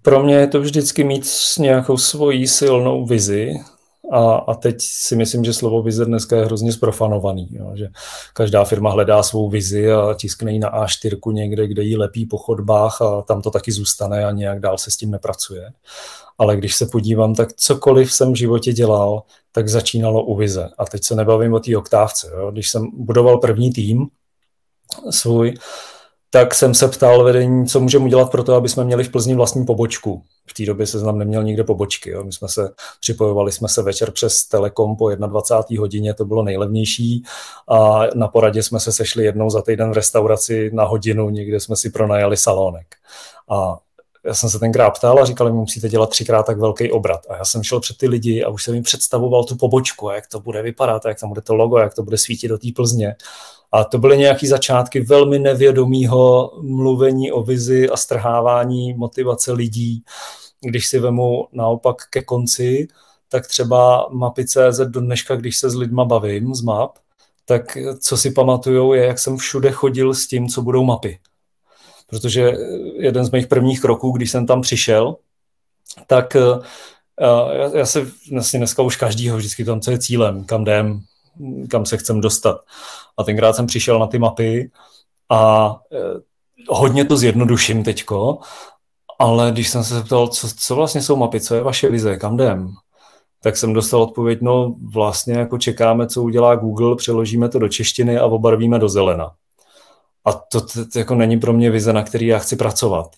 Pro 0.02 0.22
mě 0.22 0.34
je 0.34 0.46
to 0.46 0.60
vždycky 0.60 1.04
mít 1.04 1.26
nějakou 1.58 1.96
svoji 1.96 2.48
silnou 2.48 3.06
vizi, 3.06 3.52
a, 4.12 4.34
a 4.34 4.54
teď 4.54 4.76
si 4.80 5.16
myslím, 5.16 5.44
že 5.44 5.52
slovo 5.52 5.82
vize 5.82 6.04
dneska 6.04 6.36
je 6.36 6.44
hrozně 6.44 6.72
zprofanovaný, 6.72 7.48
jo, 7.50 7.72
že 7.74 7.88
každá 8.32 8.64
firma 8.64 8.90
hledá 8.90 9.22
svou 9.22 9.50
vizi 9.50 9.92
a 9.92 10.14
tiskne 10.14 10.52
ji 10.52 10.58
na 10.58 10.86
A4 10.86 11.32
někde, 11.32 11.68
kde 11.68 11.82
ji 11.82 11.96
lepí 11.96 12.26
po 12.26 12.38
chodbách 12.38 13.02
a 13.02 13.22
tam 13.22 13.42
to 13.42 13.50
taky 13.50 13.72
zůstane 13.72 14.24
a 14.24 14.30
nějak 14.30 14.60
dál 14.60 14.78
se 14.78 14.90
s 14.90 14.96
tím 14.96 15.10
nepracuje. 15.10 15.72
Ale 16.38 16.56
když 16.56 16.76
se 16.76 16.86
podívám, 16.86 17.34
tak 17.34 17.52
cokoliv 17.52 18.12
jsem 18.12 18.32
v 18.32 18.36
životě 18.36 18.72
dělal, 18.72 19.22
tak 19.52 19.68
začínalo 19.68 20.24
u 20.24 20.36
vize. 20.36 20.68
A 20.78 20.84
teď 20.84 21.04
se 21.04 21.14
nebavím 21.14 21.54
o 21.54 21.60
té 21.60 21.76
oktávce. 21.76 22.30
Jo. 22.36 22.50
Když 22.50 22.70
jsem 22.70 22.90
budoval 22.92 23.38
první 23.38 23.72
tým 23.72 24.06
svůj, 25.10 25.54
tak 26.36 26.54
jsem 26.54 26.74
se 26.74 26.88
ptal 26.88 27.24
vedení, 27.24 27.66
co 27.66 27.80
můžeme 27.80 28.04
udělat 28.04 28.30
pro 28.30 28.44
to, 28.44 28.54
aby 28.54 28.68
jsme 28.68 28.84
měli 28.84 29.04
v 29.04 29.08
Plzni 29.08 29.34
vlastní 29.34 29.66
pobočku. 29.66 30.22
V 30.46 30.54
té 30.54 30.66
době 30.66 30.86
se 30.86 30.98
znám 30.98 31.18
neměl 31.18 31.44
nikde 31.44 31.64
pobočky. 31.64 32.10
Jo. 32.10 32.24
My 32.24 32.32
jsme 32.32 32.48
se 32.48 32.70
připojovali 33.00 33.52
jsme 33.52 33.68
se 33.68 33.82
večer 33.82 34.10
přes 34.10 34.44
Telekom 34.44 34.96
po 34.96 35.14
21. 35.14 35.80
hodině, 35.80 36.14
to 36.14 36.24
bylo 36.24 36.42
nejlevnější 36.42 37.22
a 37.68 38.00
na 38.14 38.28
poradě 38.28 38.62
jsme 38.62 38.80
se 38.80 38.92
sešli 38.92 39.24
jednou 39.24 39.50
za 39.50 39.62
týden 39.62 39.90
v 39.90 39.94
restauraci 39.94 40.70
na 40.72 40.84
hodinu, 40.84 41.30
někde 41.30 41.60
jsme 41.60 41.76
si 41.76 41.90
pronajali 41.90 42.36
salónek. 42.36 42.86
A 43.50 43.78
já 44.26 44.34
jsem 44.34 44.50
se 44.50 44.58
tenkrát 44.58 44.90
ptal 44.90 45.18
a 45.18 45.24
říkali 45.24 45.52
mi, 45.52 45.58
musíte 45.58 45.88
dělat 45.88 46.10
třikrát 46.10 46.46
tak 46.46 46.58
velký 46.58 46.92
obrat. 46.92 47.20
A 47.28 47.36
já 47.36 47.44
jsem 47.44 47.62
šel 47.62 47.80
před 47.80 47.96
ty 47.96 48.08
lidi 48.08 48.44
a 48.44 48.48
už 48.48 48.64
jsem 48.64 48.74
jim 48.74 48.82
představoval 48.82 49.44
tu 49.44 49.56
pobočku, 49.56 50.10
jak 50.10 50.26
to 50.26 50.40
bude 50.40 50.62
vypadat, 50.62 51.04
jak 51.04 51.20
tam 51.20 51.28
bude 51.28 51.40
to 51.40 51.54
logo, 51.54 51.78
jak 51.78 51.94
to 51.94 52.02
bude 52.02 52.18
svítit 52.18 52.48
do 52.48 52.58
té 52.58 52.68
Plzně. 52.76 53.16
A 53.72 53.84
to 53.84 53.98
byly 53.98 54.18
nějaké 54.18 54.48
začátky 54.48 55.00
velmi 55.00 55.38
nevědomého 55.38 56.52
mluvení 56.62 57.32
o 57.32 57.42
vizi 57.42 57.88
a 57.88 57.96
strhávání 57.96 58.94
motivace 58.94 59.52
lidí. 59.52 60.02
Když 60.60 60.86
si 60.86 60.98
vemu 60.98 61.48
naopak 61.52 61.96
ke 62.10 62.22
konci, 62.22 62.88
tak 63.28 63.46
třeba 63.46 64.08
mapy.cz 64.10 64.78
do 64.84 65.00
dneška, 65.00 65.36
když 65.36 65.56
se 65.56 65.70
s 65.70 65.74
lidma 65.74 66.04
bavím 66.04 66.54
z 66.54 66.62
map, 66.62 66.98
tak 67.44 67.78
co 68.00 68.16
si 68.16 68.30
pamatujou 68.30 68.92
je, 68.92 69.04
jak 69.04 69.18
jsem 69.18 69.36
všude 69.36 69.72
chodil 69.72 70.14
s 70.14 70.26
tím, 70.26 70.48
co 70.48 70.62
budou 70.62 70.84
mapy. 70.84 71.18
Protože 72.06 72.52
jeden 72.96 73.24
z 73.24 73.30
mých 73.30 73.46
prvních 73.46 73.80
kroků, 73.80 74.10
když 74.10 74.30
jsem 74.30 74.46
tam 74.46 74.60
přišel, 74.60 75.16
tak 76.06 76.34
uh, 76.34 76.64
já, 77.20 77.70
já 77.78 77.86
se 77.86 78.06
vlastně 78.32 78.58
dneska 78.58 78.82
už 78.82 78.96
každýho 78.96 79.36
vždycky 79.36 79.64
tam, 79.64 79.80
co 79.80 79.90
je 79.90 79.98
cílem, 79.98 80.44
kam 80.44 80.62
jdem, 80.62 81.00
kam 81.68 81.86
se 81.86 81.96
chcem 81.96 82.20
dostat. 82.20 82.60
A 83.16 83.24
tenkrát 83.24 83.56
jsem 83.56 83.66
přišel 83.66 83.98
na 83.98 84.06
ty 84.06 84.18
mapy 84.18 84.70
a 85.28 85.70
uh, 85.74 86.20
hodně 86.68 87.04
to 87.04 87.16
zjednoduším 87.16 87.84
teďko, 87.84 88.38
ale 89.18 89.50
když 89.52 89.68
jsem 89.68 89.84
se 89.84 89.94
zeptal, 89.94 90.28
co, 90.28 90.48
co 90.56 90.74
vlastně 90.74 91.02
jsou 91.02 91.16
mapy, 91.16 91.40
co 91.40 91.54
je 91.54 91.62
vaše 91.62 91.90
vize, 91.90 92.16
kam 92.16 92.34
jdem, 92.34 92.72
tak 93.42 93.56
jsem 93.56 93.72
dostal 93.72 94.02
odpověď, 94.02 94.38
no 94.42 94.74
vlastně 94.92 95.34
jako 95.34 95.58
čekáme, 95.58 96.06
co 96.06 96.22
udělá 96.22 96.56
Google, 96.56 96.96
přeložíme 96.96 97.48
to 97.48 97.58
do 97.58 97.68
češtiny 97.68 98.18
a 98.18 98.26
obarvíme 98.26 98.78
do 98.78 98.88
zelena. 98.88 99.32
A 100.26 100.32
to, 100.32 100.60
to, 100.60 100.86
to 100.92 100.98
jako 100.98 101.14
není 101.14 101.40
pro 101.40 101.52
mě 101.52 101.70
vize, 101.70 101.92
na 101.92 102.02
který 102.02 102.26
já 102.26 102.38
chci 102.38 102.56
pracovat. 102.56 103.16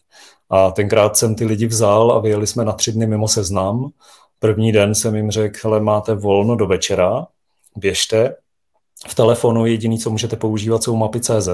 A 0.51 0.71
tenkrát 0.71 1.17
jsem 1.17 1.35
ty 1.35 1.45
lidi 1.45 1.67
vzal 1.67 2.13
a 2.13 2.19
vyjeli 2.19 2.47
jsme 2.47 2.65
na 2.65 2.73
tři 2.73 2.93
dny 2.93 3.07
mimo 3.07 3.29
seznam. 3.29 3.91
První 4.39 4.73
den 4.73 4.95
jsem 4.95 5.15
jim 5.15 5.31
řekl, 5.31 5.59
hele, 5.65 5.81
máte 5.81 6.15
volno 6.15 6.57
do 6.57 6.67
večera, 6.67 7.27
běžte, 7.77 8.35
v 9.07 9.15
telefonu 9.15 9.67
jediný, 9.67 9.99
co 9.99 10.11
můžete 10.11 10.37
používat, 10.37 10.83
jsou 10.83 10.97
mapy 10.97 11.21
CZ 11.21 11.49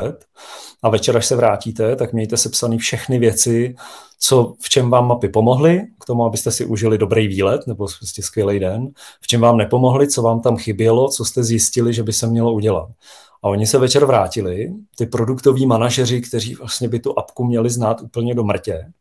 a 0.82 0.88
večer, 0.88 1.16
až 1.16 1.26
se 1.26 1.36
vrátíte, 1.36 1.96
tak 1.96 2.12
mějte 2.12 2.36
sepsané 2.36 2.78
všechny 2.78 3.18
věci, 3.18 3.74
co, 4.18 4.54
v 4.60 4.68
čem 4.68 4.90
vám 4.90 5.08
mapy 5.08 5.28
pomohly, 5.28 5.82
k 6.00 6.04
tomu, 6.04 6.24
abyste 6.24 6.50
si 6.50 6.64
užili 6.64 6.98
dobrý 6.98 7.28
výlet 7.28 7.66
nebo 7.66 7.86
prostě 7.98 8.22
skvělý 8.22 8.58
den, 8.58 8.88
v 9.20 9.26
čem 9.26 9.40
vám 9.40 9.56
nepomohly, 9.56 10.08
co 10.08 10.22
vám 10.22 10.40
tam 10.40 10.56
chybělo, 10.56 11.08
co 11.08 11.24
jste 11.24 11.44
zjistili, 11.44 11.94
že 11.94 12.02
by 12.02 12.12
se 12.12 12.26
mělo 12.26 12.52
udělat. 12.52 12.88
A 13.44 13.48
oni 13.48 13.66
se 13.66 13.78
večer 13.78 14.04
vrátili, 14.04 14.74
ty 14.96 15.06
produktoví 15.06 15.66
manažeři, 15.66 16.20
kteří 16.20 16.54
vlastně 16.54 16.88
by 16.88 17.00
tu 17.00 17.18
apku 17.18 17.44
měli 17.44 17.70
znát 17.70 18.00
úplně 18.00 18.34
do 18.34 18.44
mrtě 18.44 18.92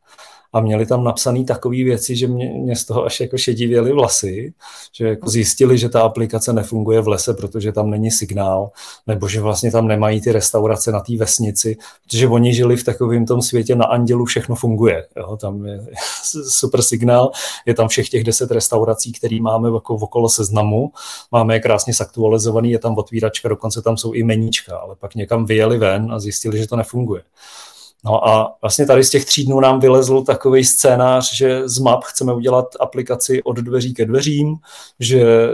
a 0.54 0.60
měli 0.60 0.86
tam 0.86 1.04
napsané 1.04 1.44
takové 1.44 1.76
věci, 1.76 2.16
že 2.16 2.28
mě, 2.28 2.54
mě 2.54 2.76
z 2.76 2.86
toho 2.86 3.06
až 3.06 3.20
jako 3.20 3.38
šedivěly 3.38 3.94
vlasy, 3.94 4.54
že 4.94 5.08
jako 5.08 5.30
zjistili, 5.30 5.78
že 5.78 5.90
ta 5.90 6.02
aplikace 6.02 6.54
nefunguje 6.54 7.02
v 7.02 7.08
lese, 7.08 7.34
protože 7.34 7.72
tam 7.72 7.90
není 7.90 8.12
signál, 8.12 8.72
nebo 9.08 9.28
že 9.28 9.42
vlastně 9.42 9.72
tam 9.72 9.88
nemají 9.88 10.22
ty 10.22 10.32
restaurace 10.32 10.92
na 10.92 11.00
té 11.00 11.18
vesnici, 11.18 11.78
protože 12.04 12.28
oni 12.28 12.54
žili 12.54 12.78
v 12.78 12.84
takovém 12.84 13.26
tom 13.26 13.42
světě 13.42 13.76
na 13.76 13.86
Andělu, 13.86 14.26
všechno 14.26 14.56
funguje. 14.56 15.08
Jo? 15.18 15.38
Tam 15.38 15.66
je 15.66 15.86
super 16.50 16.82
signál, 16.82 17.32
je 17.66 17.74
tam 17.74 17.88
všech 17.88 18.10
těch 18.10 18.24
deset 18.24 18.52
restaurací, 18.52 19.12
které 19.12 19.42
máme 19.42 19.70
jako 19.70 19.96
okolo 19.96 20.30
seznamu, 20.30 20.92
máme 21.32 21.56
je 21.56 21.60
krásně 21.60 21.94
zaktualizovaný, 21.94 22.72
je 22.72 22.80
tam 22.80 22.98
otvíračka, 22.98 23.50
dokonce 23.50 23.82
tam 23.82 23.98
jsou 23.98 24.12
i 24.12 24.24
meníčka, 24.24 24.78
ale 24.78 24.96
pak 24.96 25.16
někam 25.16 25.46
vyjeli 25.46 25.78
ven 25.78 26.12
a 26.12 26.20
zjistili, 26.20 26.58
že 26.58 26.68
to 26.68 26.76
nefunguje. 26.76 27.22
No 28.06 28.28
a 28.28 28.58
vlastně 28.62 28.86
tady 28.86 29.04
z 29.04 29.10
těch 29.10 29.26
tří 29.26 29.46
dnů 29.46 29.60
nám 29.60 29.80
vylezl 29.80 30.22
takový 30.22 30.66
scénář, 30.66 31.34
že 31.34 31.68
z 31.70 31.80
map 31.80 32.04
chceme 32.04 32.34
udělat 32.34 32.66
aplikaci 32.80 33.44
od 33.44 33.58
dveří 33.58 33.94
ke 33.94 34.06
dveřím, 34.06 34.56
že 35.00 35.50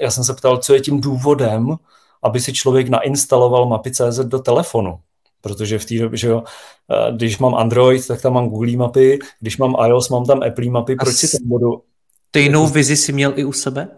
já 0.00 0.10
jsem 0.10 0.24
se 0.24 0.34
ptal, 0.34 0.58
co 0.58 0.74
je 0.74 0.80
tím 0.80 1.00
důvodem, 1.00 1.76
aby 2.22 2.40
si 2.40 2.52
člověk 2.52 2.88
nainstaloval 2.88 3.66
mapy 3.66 3.90
CZ 3.90 4.18
do 4.18 4.38
telefonu. 4.38 4.98
Protože 5.40 5.78
v 5.78 5.84
té 5.84 5.98
době, 5.98 6.18
že 6.18 6.28
jo, 6.28 6.42
eh, 6.90 7.12
když 7.12 7.38
mám 7.38 7.54
Android, 7.54 8.06
tak 8.06 8.22
tam 8.22 8.32
mám 8.32 8.48
Google 8.48 8.76
mapy, 8.76 9.18
když 9.40 9.58
mám 9.58 9.76
iOS, 9.86 10.08
mám 10.08 10.24
tam 10.24 10.42
Apple 10.42 10.70
mapy, 10.70 10.96
proč 10.96 11.14
si 11.14 11.38
tam 11.38 11.48
budu... 11.48 11.82
Stejnou 12.28 12.66
vizi 12.66 12.96
si 12.96 13.12
měl 13.12 13.32
i 13.36 13.44
u 13.44 13.52
sebe? 13.52 13.88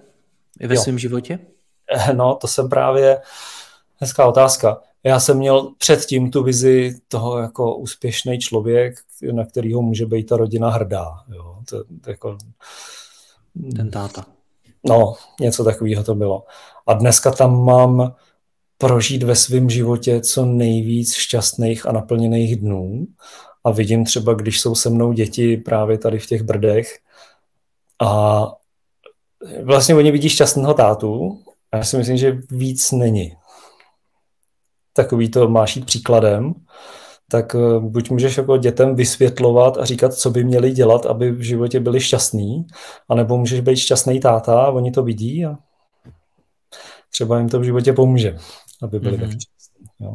I 0.60 0.66
ve 0.66 0.74
jo. 0.74 0.82
svém 0.82 0.98
životě? 0.98 1.38
Eh, 1.92 2.14
no, 2.14 2.34
to 2.34 2.48
jsem 2.48 2.68
právě... 2.68 3.18
Hezká 4.00 4.26
otázka 4.26 4.82
já 5.06 5.20
jsem 5.20 5.38
měl 5.38 5.72
předtím 5.78 6.30
tu 6.30 6.42
vizi 6.42 6.98
toho 7.08 7.38
jako 7.38 7.76
úspěšný 7.76 8.38
člověk, 8.38 8.94
na 9.32 9.44
kterého 9.44 9.82
může 9.82 10.06
být 10.06 10.24
ta 10.24 10.36
rodina 10.36 10.70
hrdá. 10.70 11.10
Jo. 11.34 11.58
To, 11.68 11.84
to 11.84 12.10
jako, 12.10 12.38
Ten 13.76 13.90
táta. 13.90 14.26
No, 14.84 15.14
něco 15.40 15.64
takového 15.64 16.04
to 16.04 16.14
bylo. 16.14 16.44
A 16.86 16.94
dneska 16.94 17.30
tam 17.30 17.64
mám 17.64 18.14
prožít 18.78 19.22
ve 19.22 19.36
svém 19.36 19.70
životě 19.70 20.20
co 20.20 20.44
nejvíc 20.44 21.14
šťastných 21.14 21.86
a 21.86 21.92
naplněných 21.92 22.56
dnů. 22.56 23.06
A 23.64 23.70
vidím 23.70 24.04
třeba, 24.04 24.34
když 24.34 24.60
jsou 24.60 24.74
se 24.74 24.90
mnou 24.90 25.12
děti 25.12 25.56
právě 25.56 25.98
tady 25.98 26.18
v 26.18 26.26
těch 26.26 26.42
brdech 26.42 26.98
a 28.02 28.46
vlastně 29.62 29.94
oni 29.94 30.10
vidí 30.10 30.28
šťastného 30.28 30.74
tátu 30.74 31.38
a 31.72 31.76
já 31.76 31.84
si 31.84 31.96
myslím, 31.96 32.16
že 32.16 32.38
víc 32.50 32.92
není 32.92 33.36
takový 34.96 35.30
to 35.30 35.48
máš 35.48 35.76
jít 35.76 35.86
příkladem, 35.86 36.54
tak 37.28 37.54
eh, 37.54 37.80
buď 37.80 38.10
můžeš 38.10 38.36
jako 38.36 38.56
dětem 38.56 38.96
vysvětlovat 38.96 39.78
a 39.78 39.84
říkat, 39.84 40.14
co 40.14 40.30
by 40.30 40.44
měli 40.44 40.72
dělat, 40.72 41.06
aby 41.06 41.32
v 41.32 41.40
životě 41.40 41.80
byli 41.80 42.00
šťastní, 42.00 42.66
anebo 43.08 43.38
můžeš 43.38 43.60
být 43.60 43.76
šťastný 43.76 44.20
táta 44.20 44.60
a 44.60 44.70
oni 44.70 44.90
to 44.90 45.02
vidí 45.02 45.44
a 45.44 45.56
třeba 47.10 47.38
jim 47.38 47.48
to 47.48 47.60
v 47.60 47.64
životě 47.64 47.92
pomůže, 47.92 48.36
aby 48.82 49.00
byli 49.00 49.16
mm-hmm. 49.16 49.20
tak 49.20 49.30
šťastní. 49.30 49.86
Jo. 50.00 50.14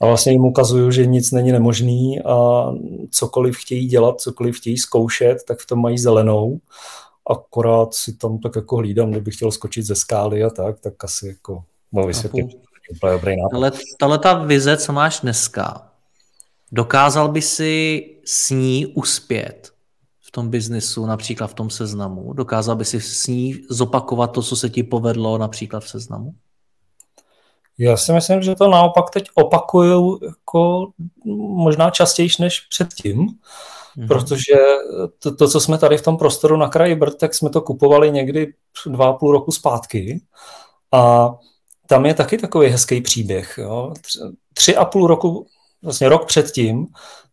A 0.00 0.06
vlastně 0.06 0.32
jim 0.32 0.44
ukazuju, 0.44 0.90
že 0.90 1.06
nic 1.06 1.32
není 1.32 1.52
nemožný 1.52 2.22
a 2.22 2.66
cokoliv 3.10 3.56
chtějí 3.56 3.86
dělat, 3.86 4.20
cokoliv 4.20 4.56
chtějí 4.56 4.78
zkoušet, 4.78 5.38
tak 5.48 5.58
v 5.58 5.66
tom 5.66 5.80
mají 5.80 5.98
zelenou. 5.98 6.58
Akorát 7.30 7.94
si 7.94 8.16
tam 8.16 8.38
tak 8.38 8.56
jako 8.56 8.76
hlídám, 8.76 9.10
kdybych 9.10 9.34
chtěl 9.34 9.50
skočit 9.50 9.86
ze 9.86 9.94
skály 9.94 10.44
a 10.44 10.50
tak, 10.50 10.80
tak 10.80 11.04
asi 11.04 11.28
jako 11.28 11.64
mohu 11.92 12.06
vysvětlit 12.06 12.65
úplně 12.90 13.12
dobrý 13.12 13.36
nápad. 13.36 13.78
Tahle 13.98 14.18
ta 14.18 14.34
vize, 14.34 14.76
co 14.76 14.92
máš 14.92 15.20
dneska, 15.20 15.90
dokázal 16.72 17.28
by 17.28 17.42
si 17.42 18.04
s 18.24 18.50
ní 18.50 18.86
uspět 18.86 19.70
v 20.20 20.30
tom 20.30 20.50
biznesu, 20.50 21.06
například 21.06 21.46
v 21.46 21.54
tom 21.54 21.70
seznamu? 21.70 22.32
Dokázal 22.32 22.76
by 22.76 22.84
si 22.84 23.00
s 23.00 23.26
ní 23.26 23.54
zopakovat 23.70 24.26
to, 24.26 24.42
co 24.42 24.56
se 24.56 24.70
ti 24.70 24.82
povedlo 24.82 25.38
například 25.38 25.84
v 25.84 25.88
seznamu? 25.88 26.34
Já 27.78 27.96
si 27.96 28.12
myslím, 28.12 28.42
že 28.42 28.54
to 28.54 28.68
naopak 28.68 29.10
teď 29.10 29.24
opakuju 29.34 30.20
jako 30.26 30.88
možná 31.56 31.90
častěji 31.90 32.28
než 32.40 32.60
předtím, 32.60 33.18
mm-hmm. 33.18 34.08
protože 34.08 34.54
to, 35.18 35.36
to, 35.36 35.48
co 35.48 35.60
jsme 35.60 35.78
tady 35.78 35.98
v 35.98 36.02
tom 36.02 36.16
prostoru 36.16 36.56
na 36.56 36.68
kraji 36.68 36.94
Brd, 36.94 37.18
tak 37.18 37.34
jsme 37.34 37.50
to 37.50 37.60
kupovali 37.60 38.10
někdy 38.10 38.54
dva 38.86 39.08
a 39.08 39.12
půl 39.12 39.32
roku 39.32 39.52
zpátky 39.52 40.20
a 40.92 41.30
tam 41.86 42.06
je 42.06 42.14
taky 42.14 42.38
takový 42.38 42.68
hezký 42.68 43.00
příběh. 43.00 43.58
Jo. 43.58 43.94
Tři 44.54 44.76
a 44.76 44.84
půl 44.84 45.06
roku, 45.06 45.46
vlastně 45.82 46.08
rok 46.08 46.26
předtím, 46.26 46.86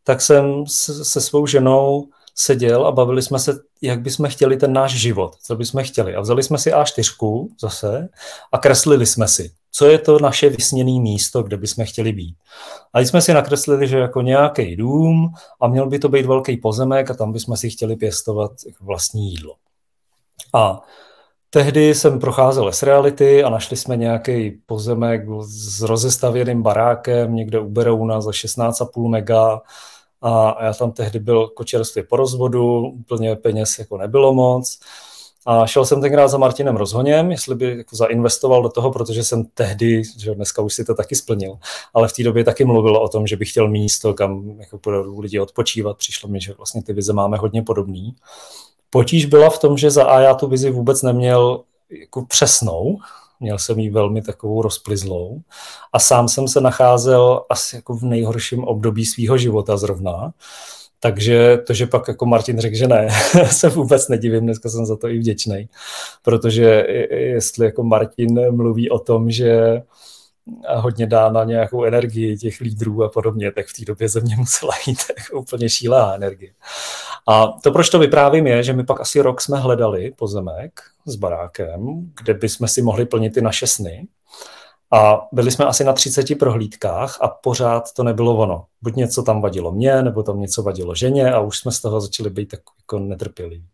tak 0.03 0.21
jsem 0.21 0.63
se 1.03 1.21
svou 1.21 1.47
ženou 1.47 2.03
seděl 2.35 2.87
a 2.87 2.91
bavili 2.91 3.21
jsme 3.21 3.39
se, 3.39 3.59
jak 3.81 4.01
bychom 4.01 4.29
chtěli 4.29 4.57
ten 4.57 4.73
náš 4.73 4.91
život, 4.91 5.35
co 5.43 5.55
bychom 5.55 5.83
chtěli. 5.83 6.15
A 6.15 6.21
vzali 6.21 6.43
jsme 6.43 6.57
si 6.57 6.73
A4 6.73 7.47
zase 7.61 8.09
a 8.51 8.57
kreslili 8.57 9.05
jsme 9.05 9.27
si, 9.27 9.51
co 9.71 9.85
je 9.85 9.97
to 9.99 10.19
naše 10.19 10.49
vysněné 10.49 10.99
místo, 10.99 11.43
kde 11.43 11.57
bychom 11.57 11.85
chtěli 11.85 12.13
být. 12.13 12.35
A 12.93 12.99
jsme 12.99 13.21
si 13.21 13.33
nakreslili, 13.33 13.87
že 13.87 13.97
jako 13.97 14.21
nějaký 14.21 14.75
dům 14.75 15.33
a 15.61 15.67
měl 15.67 15.89
by 15.89 15.99
to 15.99 16.09
být 16.09 16.25
velký 16.25 16.57
pozemek 16.57 17.11
a 17.11 17.13
tam 17.13 17.31
bychom 17.31 17.57
si 17.57 17.69
chtěli 17.69 17.95
pěstovat 17.95 18.51
vlastní 18.81 19.31
jídlo. 19.31 19.55
A 20.53 20.81
Tehdy 21.53 21.95
jsem 21.95 22.19
procházel 22.19 22.71
s 22.71 22.83
reality 22.83 23.43
a 23.43 23.49
našli 23.49 23.77
jsme 23.77 23.97
nějaký 23.97 24.51
pozemek 24.65 25.21
s 25.41 25.81
rozestavěným 25.81 26.63
barákem 26.63 27.35
někde 27.35 27.59
u 27.59 27.69
Berouna 27.69 28.21
za 28.21 28.31
16,5 28.31 29.09
mega 29.09 29.61
a 30.21 30.63
já 30.65 30.73
tam 30.73 30.91
tehdy 30.91 31.19
byl 31.19 31.47
kočerstvě 31.47 32.03
po 32.03 32.15
rozvodu, 32.15 32.79
úplně 32.79 33.35
peněz 33.35 33.79
jako 33.79 33.97
nebylo 33.97 34.33
moc. 34.33 34.79
A 35.45 35.67
šel 35.67 35.85
jsem 35.85 36.01
tenkrát 36.01 36.27
za 36.27 36.37
Martinem 36.37 36.75
Rozhoněm, 36.77 37.31
jestli 37.31 37.55
by 37.55 37.77
jako 37.77 37.95
zainvestoval 37.95 38.63
do 38.63 38.69
toho, 38.69 38.91
protože 38.91 39.23
jsem 39.23 39.45
tehdy, 39.53 40.01
že 40.17 40.35
dneska 40.35 40.61
už 40.61 40.73
si 40.73 40.85
to 40.85 40.95
taky 40.95 41.15
splnil, 41.15 41.57
ale 41.93 42.07
v 42.07 42.13
té 42.13 42.23
době 42.23 42.43
taky 42.43 42.65
mluvil 42.65 42.97
o 42.97 43.07
tom, 43.07 43.27
že 43.27 43.37
bych 43.37 43.49
chtěl 43.49 43.67
místo, 43.67 44.13
kam 44.13 44.59
jako 44.59 44.79
lidi 45.19 45.39
odpočívat. 45.39 45.97
Přišlo 45.97 46.29
mi, 46.29 46.41
že 46.41 46.53
vlastně 46.53 46.83
ty 46.83 46.93
vize 46.93 47.13
máme 47.13 47.37
hodně 47.37 47.61
podobný. 47.61 48.15
Potíž 48.93 49.25
byla 49.25 49.49
v 49.49 49.59
tom, 49.59 49.77
že 49.77 49.91
za 49.91 50.03
A 50.03 50.19
já 50.19 50.33
tu 50.33 50.47
vizi 50.47 50.69
vůbec 50.69 51.01
neměl 51.01 51.63
jako 51.89 52.25
přesnou, 52.25 52.97
měl 53.39 53.59
jsem 53.59 53.79
ji 53.79 53.89
velmi 53.89 54.21
takovou 54.21 54.61
rozplizlou 54.61 55.41
a 55.93 55.99
sám 55.99 56.27
jsem 56.27 56.47
se 56.47 56.61
nacházel 56.61 57.45
asi 57.49 57.75
jako 57.75 57.95
v 57.95 58.03
nejhorším 58.03 58.63
období 58.63 59.05
svého 59.05 59.37
života 59.37 59.77
zrovna. 59.77 60.33
Takže 60.99 61.57
to, 61.67 61.73
že 61.73 61.87
pak 61.87 62.07
jako 62.07 62.25
Martin 62.25 62.59
řekl, 62.59 62.75
že 62.75 62.87
ne, 62.87 63.07
se 63.51 63.69
vůbec 63.69 64.07
nedivím, 64.07 64.43
dneska 64.43 64.69
jsem 64.69 64.85
za 64.85 64.95
to 64.95 65.07
i 65.07 65.17
vděčný, 65.17 65.69
protože 66.21 66.85
jestli 67.09 67.65
jako 67.65 67.83
Martin 67.83 68.51
mluví 68.51 68.89
o 68.89 68.99
tom, 68.99 69.31
že 69.31 69.81
hodně 70.75 71.07
dá 71.07 71.29
na 71.29 71.43
nějakou 71.43 71.83
energii 71.83 72.37
těch 72.37 72.61
lídrů 72.61 73.03
a 73.03 73.09
podobně, 73.09 73.51
tak 73.51 73.65
v 73.67 73.73
té 73.73 73.85
době 73.85 74.09
ze 74.09 74.19
mě 74.19 74.35
musela 74.37 74.73
jít 74.87 74.99
jako 75.17 75.39
úplně 75.39 75.69
šílená 75.69 76.15
energie. 76.15 76.53
A 77.27 77.47
to, 77.47 77.71
proč 77.71 77.89
to 77.89 77.99
vyprávím, 77.99 78.47
je, 78.47 78.63
že 78.63 78.73
my 78.73 78.83
pak 78.83 79.01
asi 79.01 79.21
rok 79.21 79.41
jsme 79.41 79.59
hledali 79.59 80.11
pozemek 80.11 80.81
s 81.05 81.15
barákem, 81.15 82.11
kde 82.23 82.33
bychom 82.33 82.67
si 82.67 82.81
mohli 82.81 83.05
plnit 83.05 83.33
ty 83.33 83.41
naše 83.41 83.67
sny. 83.67 84.07
A 84.93 85.27
byli 85.31 85.51
jsme 85.51 85.65
asi 85.65 85.83
na 85.83 85.93
30 85.93 86.39
prohlídkách 86.39 87.17
a 87.21 87.27
pořád 87.27 87.93
to 87.93 88.03
nebylo 88.03 88.37
ono. 88.37 88.65
Buď 88.81 88.95
něco 88.95 89.23
tam 89.23 89.41
vadilo 89.41 89.71
mně, 89.71 90.01
nebo 90.01 90.23
tam 90.23 90.39
něco 90.39 90.63
vadilo 90.63 90.95
ženě 90.95 91.33
a 91.33 91.39
už 91.39 91.57
jsme 91.57 91.71
z 91.71 91.81
toho 91.81 92.01
začali 92.01 92.29
být 92.29 92.45
tak 92.45 92.59
jako 92.79 92.99
netrpěliví. 92.99 93.67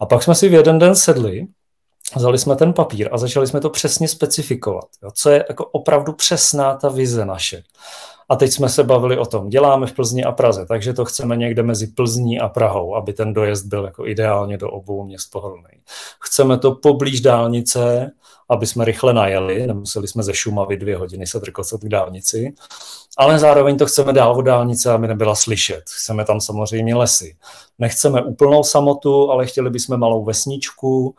A 0.00 0.06
pak 0.06 0.22
jsme 0.22 0.34
si 0.34 0.48
v 0.48 0.52
jeden 0.52 0.78
den 0.78 0.96
sedli, 0.96 1.46
vzali 2.16 2.38
jsme 2.38 2.56
ten 2.56 2.72
papír 2.72 3.08
a 3.12 3.18
začali 3.18 3.46
jsme 3.46 3.60
to 3.60 3.70
přesně 3.70 4.08
specifikovat. 4.08 4.84
Jo, 5.02 5.10
co 5.14 5.30
je 5.30 5.44
jako 5.48 5.64
opravdu 5.64 6.12
přesná 6.12 6.74
ta 6.74 6.88
vize 6.88 7.24
naše. 7.24 7.62
A 8.28 8.36
teď 8.36 8.52
jsme 8.52 8.68
se 8.68 8.84
bavili 8.84 9.18
o 9.18 9.26
tom, 9.26 9.48
děláme 9.48 9.86
v 9.86 9.92
Plzni 9.92 10.24
a 10.24 10.32
Praze, 10.32 10.66
takže 10.66 10.92
to 10.92 11.04
chceme 11.04 11.36
někde 11.36 11.62
mezi 11.62 11.86
Plzní 11.86 12.40
a 12.40 12.48
Prahou, 12.48 12.96
aby 12.96 13.12
ten 13.12 13.32
dojezd 13.32 13.66
byl 13.66 13.84
jako 13.84 14.06
ideálně 14.06 14.58
do 14.58 14.70
obou 14.70 15.04
měst 15.04 15.30
pohodlný. 15.30 15.80
Chceme 16.20 16.58
to 16.58 16.72
poblíž 16.74 17.20
dálnice, 17.20 18.10
aby 18.48 18.66
jsme 18.66 18.84
rychle 18.84 19.14
najeli, 19.14 19.66
nemuseli 19.66 20.08
jsme 20.08 20.22
ze 20.22 20.34
Šumavy 20.34 20.76
dvě 20.76 20.96
hodiny 20.96 21.26
se 21.26 21.40
trkocat 21.40 21.80
k 21.80 21.88
dálnici, 21.88 22.54
ale 23.18 23.38
zároveň 23.38 23.78
to 23.78 23.86
chceme 23.86 24.12
dál 24.12 24.32
od 24.32 24.42
dálnice, 24.42 24.92
aby 24.92 25.08
nebyla 25.08 25.34
slyšet. 25.34 25.82
Chceme 25.90 26.24
tam 26.24 26.40
samozřejmě 26.40 26.94
lesy. 26.94 27.36
Nechceme 27.78 28.22
úplnou 28.22 28.62
samotu, 28.62 29.30
ale 29.30 29.46
chtěli 29.46 29.70
bychom 29.70 30.00
malou 30.00 30.24
vesničku, 30.24 31.14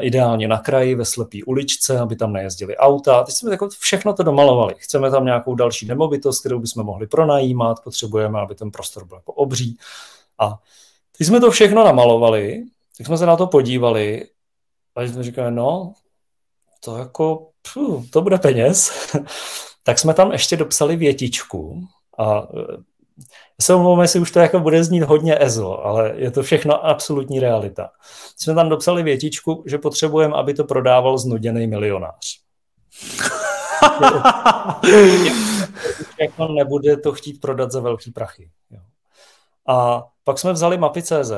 ideálně 0.00 0.48
na 0.48 0.58
kraji, 0.58 0.94
ve 0.94 1.04
slepý 1.04 1.44
uličce, 1.44 1.98
aby 1.98 2.16
tam 2.16 2.32
nejezdili 2.32 2.76
auta. 2.76 3.22
Teď 3.22 3.34
jsme 3.34 3.50
jako 3.50 3.68
všechno 3.68 4.14
to 4.14 4.22
domalovali. 4.22 4.74
Chceme 4.78 5.10
tam 5.10 5.24
nějakou 5.24 5.54
další 5.54 5.86
nemovitost, 5.86 6.40
kterou 6.40 6.58
bychom 6.58 6.86
mohli 6.86 7.06
pronajímat, 7.06 7.82
potřebujeme, 7.84 8.40
aby 8.40 8.54
ten 8.54 8.70
prostor 8.70 9.04
byl 9.04 9.16
jako 9.16 9.32
obří. 9.32 9.78
A 10.38 10.58
teď 11.18 11.26
jsme 11.26 11.40
to 11.40 11.50
všechno 11.50 11.84
namalovali, 11.84 12.64
tak 12.98 13.06
jsme 13.06 13.18
se 13.18 13.26
na 13.26 13.36
to 13.36 13.46
podívali 13.46 14.26
a 14.96 15.02
jsme 15.02 15.22
říkali, 15.22 15.50
no, 15.50 15.94
to 16.84 16.96
jako, 16.96 17.48
pů, 17.74 18.04
to 18.10 18.22
bude 18.22 18.38
peněz. 18.38 18.92
tak 19.82 19.98
jsme 19.98 20.14
tam 20.14 20.32
ještě 20.32 20.56
dopsali 20.56 20.96
větičku 20.96 21.88
a 22.18 22.42
eh, 22.42 22.76
se 23.60 23.74
omlouvám, 23.74 24.02
jestli 24.02 24.20
už 24.20 24.30
to 24.30 24.38
jako 24.38 24.60
bude 24.60 24.84
znít 24.84 25.02
hodně 25.02 25.36
EZO, 25.40 25.86
ale 25.86 26.12
je 26.16 26.30
to 26.30 26.42
všechno 26.42 26.86
absolutní 26.86 27.40
realita. 27.40 27.90
Jsme 28.36 28.54
tam 28.54 28.68
dopsali 28.68 29.02
větičku, 29.02 29.64
že 29.66 29.78
potřebujeme, 29.78 30.34
aby 30.34 30.54
to 30.54 30.64
prodával 30.64 31.18
znuděný 31.18 31.66
milionář. 31.66 32.40
jako 36.20 36.48
nebude 36.48 36.96
to 36.96 37.12
chtít 37.12 37.40
prodat 37.40 37.72
za 37.72 37.80
velký 37.80 38.10
prachy. 38.10 38.50
Jo. 38.70 38.80
A 39.68 40.04
pak 40.24 40.38
jsme 40.38 40.52
vzali 40.52 40.78
mapy 40.78 41.02
CZ, 41.02 41.32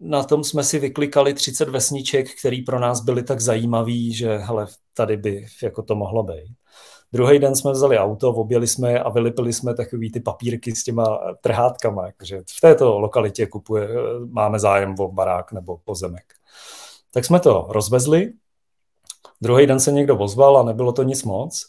na 0.00 0.24
tom 0.24 0.44
jsme 0.44 0.64
si 0.64 0.78
vyklikali 0.78 1.34
30 1.34 1.68
vesniček, 1.68 2.38
které 2.40 2.58
pro 2.66 2.78
nás 2.78 3.00
byly 3.00 3.22
tak 3.22 3.40
zajímavé, 3.40 4.10
že 4.12 4.36
hele, 4.36 4.66
tady 4.94 5.16
by 5.16 5.46
jako 5.62 5.82
to 5.82 5.94
mohlo 5.94 6.22
být. 6.22 6.54
Druhý 7.12 7.38
den 7.38 7.56
jsme 7.56 7.72
vzali 7.72 7.98
auto, 7.98 8.30
objeli 8.30 8.66
jsme 8.66 9.00
a 9.00 9.08
vylipili 9.08 9.52
jsme 9.52 9.74
takový 9.74 10.12
ty 10.12 10.20
papírky 10.20 10.76
s 10.76 10.84
těma 10.84 11.18
trhátkama, 11.40 12.08
že 12.22 12.42
v 12.56 12.60
této 12.60 12.98
lokalitě 12.98 13.46
kupuje, 13.46 13.88
máme 14.30 14.58
zájem 14.58 14.94
o 14.98 15.12
barák 15.12 15.52
nebo 15.52 15.78
pozemek. 15.84 16.24
Tak 17.12 17.24
jsme 17.24 17.40
to 17.40 17.66
rozvezli, 17.70 18.32
druhý 19.40 19.66
den 19.66 19.80
se 19.80 19.92
někdo 19.92 20.18
ozval 20.18 20.58
a 20.58 20.62
nebylo 20.62 20.92
to 20.92 21.02
nic 21.02 21.24
moc. 21.24 21.66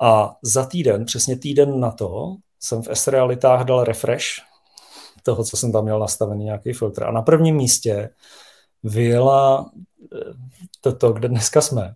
A 0.00 0.36
za 0.42 0.66
týden, 0.66 1.04
přesně 1.04 1.38
týden 1.38 1.80
na 1.80 1.90
to, 1.90 2.36
jsem 2.60 2.82
v 2.82 2.88
S-realitách 2.88 3.64
dal 3.64 3.84
refresh 3.84 4.26
toho, 5.22 5.44
co 5.44 5.56
jsem 5.56 5.72
tam 5.72 5.84
měl 5.84 5.98
nastavený 5.98 6.44
nějaký 6.44 6.72
filtr. 6.72 7.04
A 7.04 7.10
na 7.10 7.22
prvním 7.22 7.56
místě 7.56 8.10
vyjela 8.82 9.70
eh, 10.14 10.18
toto, 10.80 11.12
kde 11.12 11.28
dneska 11.28 11.60
jsme. 11.60 11.94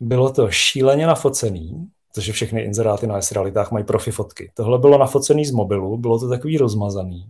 Bylo 0.00 0.32
to 0.32 0.50
šíleně 0.50 1.06
nafocený, 1.06 1.88
protože 2.14 2.32
všechny 2.32 2.60
inzeráty 2.60 3.06
na 3.06 3.20
S-realitách 3.22 3.70
mají 3.70 3.84
profi 3.84 4.10
fotky. 4.10 4.50
Tohle 4.54 4.78
bylo 4.78 4.98
nafocený 4.98 5.44
z 5.44 5.50
mobilu, 5.50 5.96
bylo 5.96 6.18
to 6.18 6.28
takový 6.28 6.58
rozmazaný. 6.58 7.28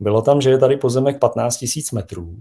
Bylo 0.00 0.22
tam, 0.22 0.40
že 0.40 0.50
je 0.50 0.58
tady 0.58 0.76
pozemek 0.76 1.18
15 1.18 1.64
000 1.76 1.84
metrů 1.92 2.36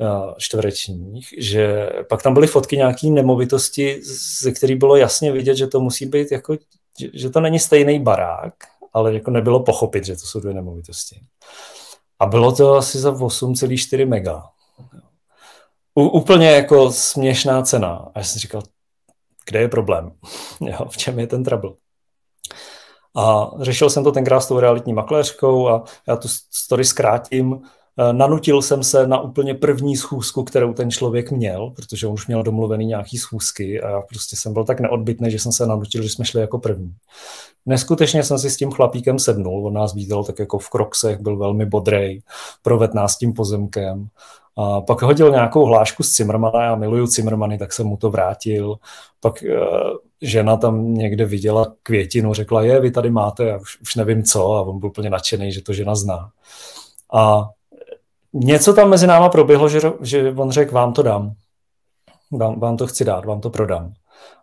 eh, 0.00 0.34
čtverečních, 0.38 1.34
že 1.38 1.90
pak 2.08 2.22
tam 2.22 2.34
byly 2.34 2.46
fotky 2.46 2.76
nějaký 2.76 3.10
nemovitosti, 3.10 4.00
ze 4.40 4.52
kterých 4.52 4.76
bylo 4.76 4.96
jasně 4.96 5.32
vidět, 5.32 5.56
že 5.56 5.66
to 5.66 5.80
musí 5.80 6.06
být 6.06 6.32
jako, 6.32 6.56
že 7.14 7.30
to 7.30 7.40
není 7.40 7.58
stejný 7.58 8.00
barák, 8.00 8.54
ale 8.92 9.14
jako 9.14 9.30
nebylo 9.30 9.62
pochopit, 9.62 10.04
že 10.04 10.16
to 10.16 10.26
jsou 10.26 10.40
dvě 10.40 10.54
nemovitosti. 10.54 11.20
A 12.18 12.26
bylo 12.26 12.52
to 12.52 12.74
asi 12.74 12.98
za 12.98 13.12
8,4 13.12 14.08
mega. 14.08 14.42
U, 15.94 16.08
úplně 16.08 16.50
jako 16.50 16.92
směšná 16.92 17.62
cena. 17.62 18.10
A 18.14 18.18
já 18.18 18.24
jsem 18.24 18.40
říkal, 18.40 18.62
kde 19.46 19.60
je 19.60 19.68
problém, 19.68 20.12
jo, 20.60 20.86
v 20.90 20.96
čem 20.96 21.18
je 21.18 21.26
ten 21.26 21.44
trouble. 21.44 21.70
A 23.16 23.50
řešil 23.60 23.90
jsem 23.90 24.04
to 24.04 24.12
tenkrát 24.12 24.40
s 24.40 24.48
tou 24.48 24.60
realitní 24.60 24.92
makléřkou 24.92 25.68
a 25.68 25.84
já 26.08 26.16
tu 26.16 26.28
story 26.50 26.84
zkrátím. 26.84 27.60
Eh, 27.98 28.12
nanutil 28.12 28.62
jsem 28.62 28.82
se 28.82 29.06
na 29.06 29.20
úplně 29.20 29.54
první 29.54 29.96
schůzku, 29.96 30.44
kterou 30.44 30.72
ten 30.72 30.90
člověk 30.90 31.30
měl, 31.30 31.70
protože 31.76 32.06
on 32.06 32.12
už 32.12 32.26
měl 32.26 32.42
domluvený 32.42 32.86
nějaký 32.86 33.18
schůzky 33.18 33.80
a 33.80 33.90
já 33.90 34.00
prostě 34.00 34.36
jsem 34.36 34.52
byl 34.52 34.64
tak 34.64 34.80
neodbitný, 34.80 35.30
že 35.30 35.38
jsem 35.38 35.52
se 35.52 35.66
nanutil, 35.66 36.02
že 36.02 36.08
jsme 36.08 36.24
šli 36.24 36.40
jako 36.40 36.58
první. 36.58 36.94
Neskutečně 37.66 38.22
jsem 38.22 38.38
si 38.38 38.50
s 38.50 38.56
tím 38.56 38.70
chlapíkem 38.70 39.18
sednul, 39.18 39.66
on 39.66 39.72
nás 39.72 39.94
viděl 39.94 40.24
tak 40.24 40.38
jako 40.38 40.58
v 40.58 40.68
kroksech, 40.68 41.20
byl 41.20 41.36
velmi 41.36 41.66
bodrej, 41.66 42.22
proved 42.62 42.94
nás 42.94 43.18
tím 43.18 43.32
pozemkem 43.32 44.08
a 44.56 44.80
pak 44.80 45.02
hodil 45.02 45.30
nějakou 45.30 45.64
hlášku 45.64 46.02
z 46.02 46.12
Cimrmana, 46.12 46.64
já 46.64 46.74
miluju 46.74 47.06
Cimrmany, 47.06 47.58
tak 47.58 47.72
jsem 47.72 47.86
mu 47.86 47.96
to 47.96 48.10
vrátil. 48.10 48.76
Pak 49.20 49.42
uh, 49.42 49.58
žena 50.22 50.56
tam 50.56 50.94
někde 50.94 51.24
viděla 51.24 51.72
květinu, 51.82 52.34
řekla, 52.34 52.62
je, 52.62 52.80
vy 52.80 52.90
tady 52.90 53.10
máte, 53.10 53.44
já 53.44 53.56
už, 53.56 53.80
už 53.80 53.94
nevím 53.94 54.22
co, 54.22 54.52
a 54.52 54.62
on 54.62 54.78
byl 54.78 54.88
úplně 54.88 55.10
nadšený, 55.10 55.52
že 55.52 55.62
to 55.62 55.72
žena 55.72 55.94
zná. 55.94 56.30
A 57.14 57.48
něco 58.32 58.74
tam 58.74 58.90
mezi 58.90 59.06
náma 59.06 59.28
proběhlo, 59.28 59.68
že, 59.68 59.80
že 60.00 60.34
on 60.36 60.50
řekl, 60.50 60.74
vám 60.74 60.92
to 60.92 61.02
dám. 61.02 61.34
Vám, 62.32 62.60
vám 62.60 62.76
to 62.76 62.86
chci 62.86 63.04
dát, 63.04 63.24
vám 63.24 63.40
to 63.40 63.50
prodám. 63.50 63.92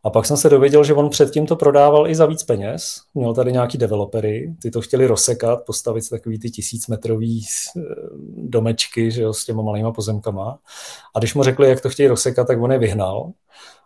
A 0.04 0.10
pak 0.10 0.26
jsem 0.26 0.38
se 0.38 0.50
dověděl, 0.50 0.84
že 0.84 0.94
on 0.94 1.10
předtím 1.10 1.48
to 1.48 1.56
prodával 1.56 2.08
i 2.08 2.16
za 2.16 2.26
víc 2.26 2.44
peněz. 2.44 3.02
Měl 3.14 3.34
tady 3.34 3.52
nějaký 3.52 3.78
developery, 3.78 4.56
ty 4.62 4.72
to 4.72 4.82
chtěli 4.82 5.08
rozsekat, 5.08 5.66
postavit 5.66 6.10
takový 6.10 6.40
ty 6.40 6.50
tisícmetrový 6.50 7.46
eh, 7.78 7.82
domečky 8.36 9.12
že 9.12 9.22
jo, 9.22 9.34
s 9.34 9.46
těma 9.46 9.62
malýma 9.62 9.92
pozemkama. 9.92 10.60
A 11.16 11.20
když 11.20 11.34
mu 11.34 11.44
řekli, 11.44 11.70
jak 11.70 11.82
to 11.82 11.90
chtějí 11.90 12.08
rozsekat, 12.08 12.48
tak 12.48 12.62
on 12.62 12.72
je 12.72 12.80
vyhnal 12.80 13.32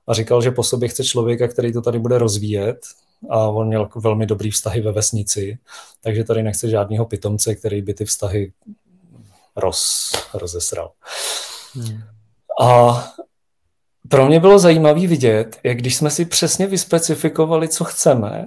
a 0.07 0.13
říkal, 0.13 0.41
že 0.41 0.51
po 0.51 0.63
sobě 0.63 0.89
chce 0.89 1.03
člověka, 1.03 1.47
který 1.47 1.73
to 1.73 1.81
tady 1.81 1.99
bude 1.99 2.17
rozvíjet 2.17 2.77
a 3.29 3.47
on 3.47 3.67
měl 3.67 3.89
velmi 3.95 4.25
dobrý 4.25 4.51
vztahy 4.51 4.81
ve 4.81 4.91
vesnici, 4.91 5.57
takže 6.01 6.23
tady 6.23 6.43
nechce 6.43 6.69
žádného 6.69 7.05
pitomce, 7.05 7.55
který 7.55 7.81
by 7.81 7.93
ty 7.93 8.05
vztahy 8.05 8.51
roz, 9.55 10.11
rozesral. 10.33 10.91
Hmm. 11.73 11.99
A 12.61 13.03
pro 14.09 14.27
mě 14.27 14.39
bylo 14.39 14.59
zajímavé 14.59 15.07
vidět, 15.07 15.59
jak 15.63 15.77
když 15.77 15.95
jsme 15.95 16.09
si 16.09 16.25
přesně 16.25 16.67
vyspecifikovali, 16.67 17.67
co 17.67 17.83
chceme 17.83 18.45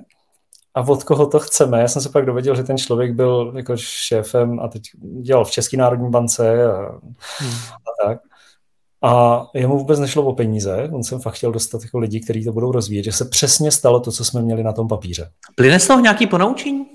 a 0.75 0.81
od 0.81 1.05
koho 1.05 1.27
to 1.27 1.39
chceme. 1.39 1.81
Já 1.81 1.89
jsem 1.89 2.03
se 2.03 2.09
pak 2.09 2.27
dověděl, 2.27 2.57
že 2.57 2.63
ten 2.63 2.79
člověk 2.79 3.13
byl 3.13 3.53
jako 3.57 3.77
šéfem 3.77 4.61
a 4.61 4.69
teď 4.69 4.83
dělal 5.23 5.45
v 5.45 5.51
České 5.51 5.77
národní 5.77 6.11
bance 6.11 6.65
a, 6.65 7.01
hmm. 7.39 7.53
a 7.73 8.07
tak. 8.07 8.19
A 9.03 9.43
jemu 9.55 9.79
vůbec 9.79 9.99
nešlo 9.99 10.25
o 10.25 10.35
peníze, 10.35 10.91
on 10.93 11.03
jsem 11.03 11.21
fakt 11.21 11.35
chtěl 11.35 11.53
dostat 11.53 11.83
jako 11.83 11.99
lidi, 11.99 12.21
kteří 12.21 12.45
to 12.45 12.53
budou 12.53 12.73
rozvíjet, 12.73 13.05
že 13.05 13.13
se 13.13 13.25
přesně 13.25 13.71
stalo 13.71 14.01
to, 14.01 14.13
co 14.13 14.25
jsme 14.25 14.43
měli 14.43 14.63
na 14.63 14.73
tom 14.73 14.89
papíře. 14.89 15.31
Plyne 15.55 15.81
z 15.81 15.87
toho 15.87 16.01
nějaký 16.01 16.27
ponaučení? 16.27 16.87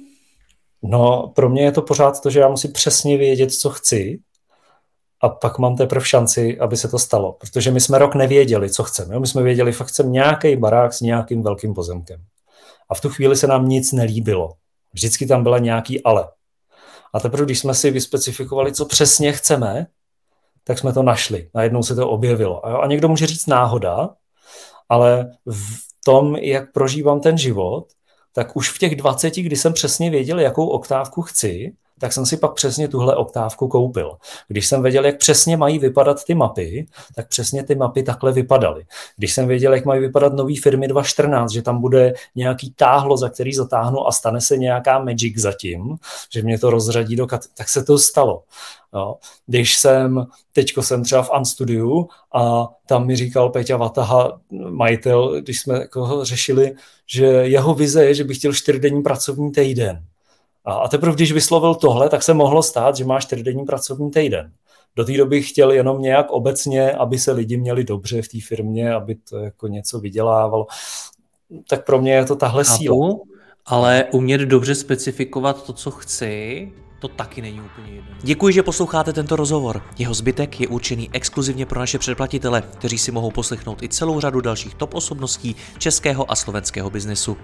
No, 0.83 1.31
pro 1.35 1.49
mě 1.49 1.63
je 1.63 1.71
to 1.71 1.81
pořád 1.81 2.21
to, 2.21 2.29
že 2.29 2.39
já 2.39 2.49
musím 2.49 2.71
přesně 2.71 3.17
vědět, 3.17 3.51
co 3.51 3.69
chci 3.69 4.19
a 5.23 5.29
pak 5.29 5.59
mám 5.59 5.75
teprve 5.75 6.05
šanci, 6.05 6.59
aby 6.59 6.77
se 6.77 6.87
to 6.87 6.99
stalo. 6.99 7.31
Protože 7.31 7.71
my 7.71 7.81
jsme 7.81 7.97
rok 7.97 8.15
nevěděli, 8.15 8.69
co 8.69 8.83
chceme. 8.83 9.19
My 9.19 9.27
jsme 9.27 9.43
věděli, 9.43 9.71
fakt 9.71 9.87
chceme 9.87 10.09
nějaký 10.09 10.55
barák 10.55 10.93
s 10.93 11.01
nějakým 11.01 11.43
velkým 11.43 11.73
pozemkem. 11.73 12.23
A 12.89 12.95
v 12.95 13.01
tu 13.01 13.09
chvíli 13.09 13.35
se 13.35 13.47
nám 13.47 13.69
nic 13.69 13.91
nelíbilo. 13.91 14.53
Vždycky 14.93 15.25
tam 15.25 15.43
byla 15.43 15.59
nějaký 15.59 16.03
ale. 16.03 16.27
A 17.13 17.19
teprve, 17.19 17.45
když 17.45 17.59
jsme 17.59 17.73
si 17.73 17.91
vyspecifikovali, 17.91 18.73
co 18.73 18.85
přesně 18.85 19.31
chceme, 19.31 19.87
tak 20.63 20.79
jsme 20.79 20.93
to 20.93 21.03
našli. 21.03 21.49
Najednou 21.53 21.83
se 21.83 21.95
to 21.95 22.09
objevilo. 22.09 22.65
A 22.65 22.87
někdo 22.87 23.07
může 23.07 23.27
říct 23.27 23.47
náhoda, 23.47 24.09
ale 24.89 25.31
v 25.45 25.79
tom, 26.05 26.35
jak 26.35 26.71
prožívám 26.71 27.19
ten 27.19 27.37
život, 27.37 27.87
tak 28.33 28.55
už 28.55 28.71
v 28.71 28.77
těch 28.77 28.95
20, 28.95 29.35
kdy 29.35 29.55
jsem 29.55 29.73
přesně 29.73 30.09
věděl, 30.09 30.39
jakou 30.39 30.67
oktávku 30.67 31.21
chci, 31.21 31.73
tak 31.99 32.13
jsem 32.13 32.25
si 32.25 32.37
pak 32.37 32.53
přesně 32.53 32.87
tuhle 32.87 33.15
oktávku 33.15 33.67
koupil. 33.67 34.17
Když 34.47 34.67
jsem 34.67 34.81
věděl, 34.81 35.05
jak 35.05 35.17
přesně 35.17 35.57
mají 35.57 35.79
vypadat 35.79 36.23
ty 36.23 36.35
mapy, 36.35 36.85
tak 37.15 37.27
přesně 37.27 37.63
ty 37.63 37.75
mapy 37.75 38.03
takhle 38.03 38.31
vypadaly. 38.31 38.85
Když 39.17 39.33
jsem 39.33 39.47
věděl, 39.47 39.73
jak 39.73 39.85
mají 39.85 40.01
vypadat 40.01 40.33
nové 40.33 40.53
firmy 40.63 40.87
2014, 40.87 41.51
že 41.51 41.61
tam 41.61 41.81
bude 41.81 42.13
nějaký 42.35 42.73
táhlo, 42.73 43.17
za 43.17 43.29
který 43.29 43.53
zatáhnu 43.53 44.07
a 44.07 44.11
stane 44.11 44.41
se 44.41 44.57
nějaká 44.57 44.99
magic 44.99 45.37
zatím, 45.37 45.95
že 46.33 46.41
mě 46.41 46.59
to 46.59 46.69
rozřadí 46.69 47.15
do 47.15 47.25
kat- 47.25 47.47
tak 47.57 47.69
se 47.69 47.83
to 47.83 47.97
stalo. 47.97 48.43
Jo. 48.93 49.15
Když 49.45 49.77
jsem, 49.77 50.27
teďko 50.51 50.83
jsem 50.83 51.03
třeba 51.03 51.23
v 51.23 51.29
Unstudiu 51.37 52.07
a 52.33 52.67
tam 52.85 53.07
mi 53.07 53.15
říkal 53.15 53.49
Peťa 53.49 53.77
Vataha, 53.77 54.39
majitel, 54.69 55.41
když 55.41 55.61
jsme 55.61 55.79
jako 55.79 56.25
řešili, 56.25 56.75
že 57.07 57.25
jeho 57.25 57.73
vize 57.73 58.05
je, 58.05 58.13
že 58.13 58.23
by 58.23 58.33
chtěl 58.33 58.53
čtyřdenní 58.53 59.01
pracovní 59.01 59.51
týden. 59.51 60.05
A, 60.65 60.87
teprve 60.87 61.15
když 61.15 61.31
vyslovil 61.31 61.75
tohle, 61.75 62.09
tak 62.09 62.23
se 62.23 62.33
mohlo 62.33 62.63
stát, 62.63 62.95
že 62.95 63.05
má 63.05 63.19
čtyřdenní 63.19 63.65
pracovní 63.65 64.11
týden. 64.11 64.51
Do 64.95 65.05
té 65.05 65.17
doby 65.17 65.41
chtěl 65.41 65.71
jenom 65.71 66.01
nějak 66.01 66.31
obecně, 66.31 66.91
aby 66.91 67.19
se 67.19 67.31
lidi 67.31 67.57
měli 67.57 67.83
dobře 67.83 68.21
v 68.21 68.27
té 68.27 68.37
firmě, 68.47 68.93
aby 68.93 69.15
to 69.15 69.37
jako 69.37 69.67
něco 69.67 69.99
vydělávalo. 69.99 70.67
Tak 71.69 71.85
pro 71.85 72.01
mě 72.01 72.13
je 72.13 72.25
to 72.25 72.35
tahle 72.35 72.65
síla. 72.65 73.15
Ale 73.65 74.05
umět 74.11 74.41
dobře 74.41 74.75
specifikovat 74.75 75.65
to, 75.65 75.73
co 75.73 75.91
chci, 75.91 76.71
to 77.03 77.07
taky 77.07 77.41
není 77.41 77.61
úplně 77.61 77.91
jedno. 77.91 78.15
Děkuji, 78.21 78.53
že 78.53 78.63
posloucháte 78.63 79.13
tento 79.13 79.35
rozhovor. 79.35 79.81
Jeho 79.97 80.13
zbytek 80.13 80.59
je 80.59 80.67
určený 80.67 81.09
exkluzivně 81.13 81.65
pro 81.65 81.79
naše 81.79 81.99
předplatitele, 81.99 82.61
kteří 82.61 82.97
si 82.97 83.11
mohou 83.11 83.31
poslechnout 83.31 83.83
i 83.83 83.89
celou 83.89 84.19
řadu 84.19 84.41
dalších 84.41 84.73
top 84.73 84.93
osobností 84.93 85.55
českého 85.77 86.31
a 86.31 86.35
slovenského 86.35 86.89
biznesu. 86.89 87.37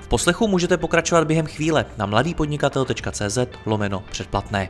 V 0.00 0.08
poslechu 0.08 0.48
můžete 0.48 0.76
pokračovat 0.76 1.26
během 1.26 1.46
chvíle 1.46 1.86
na 1.98 2.06
mladýpodnikatel.cz 2.06 3.38
lomeno 3.66 4.04
předplatné. 4.10 4.68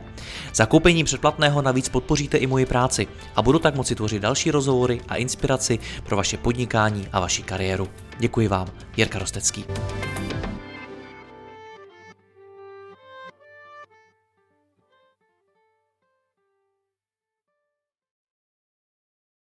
Zakoupením 0.53 1.05
předplatného 1.05 1.61
navíc 1.61 1.89
podpoříte 1.89 2.37
i 2.37 2.47
moji 2.47 2.65
práci 2.65 3.07
a 3.35 3.41
budu 3.41 3.59
tak 3.59 3.75
moci 3.75 3.95
tvořit 3.95 4.21
další 4.21 4.51
rozhovory 4.51 5.01
a 5.07 5.15
inspiraci 5.15 5.79
pro 6.03 6.15
vaše 6.17 6.37
podnikání 6.37 7.07
a 7.11 7.19
vaši 7.19 7.43
kariéru. 7.43 7.87
Děkuji 8.19 8.47
vám, 8.47 8.67
Jirka 8.97 9.19
Rostecký. 9.19 9.65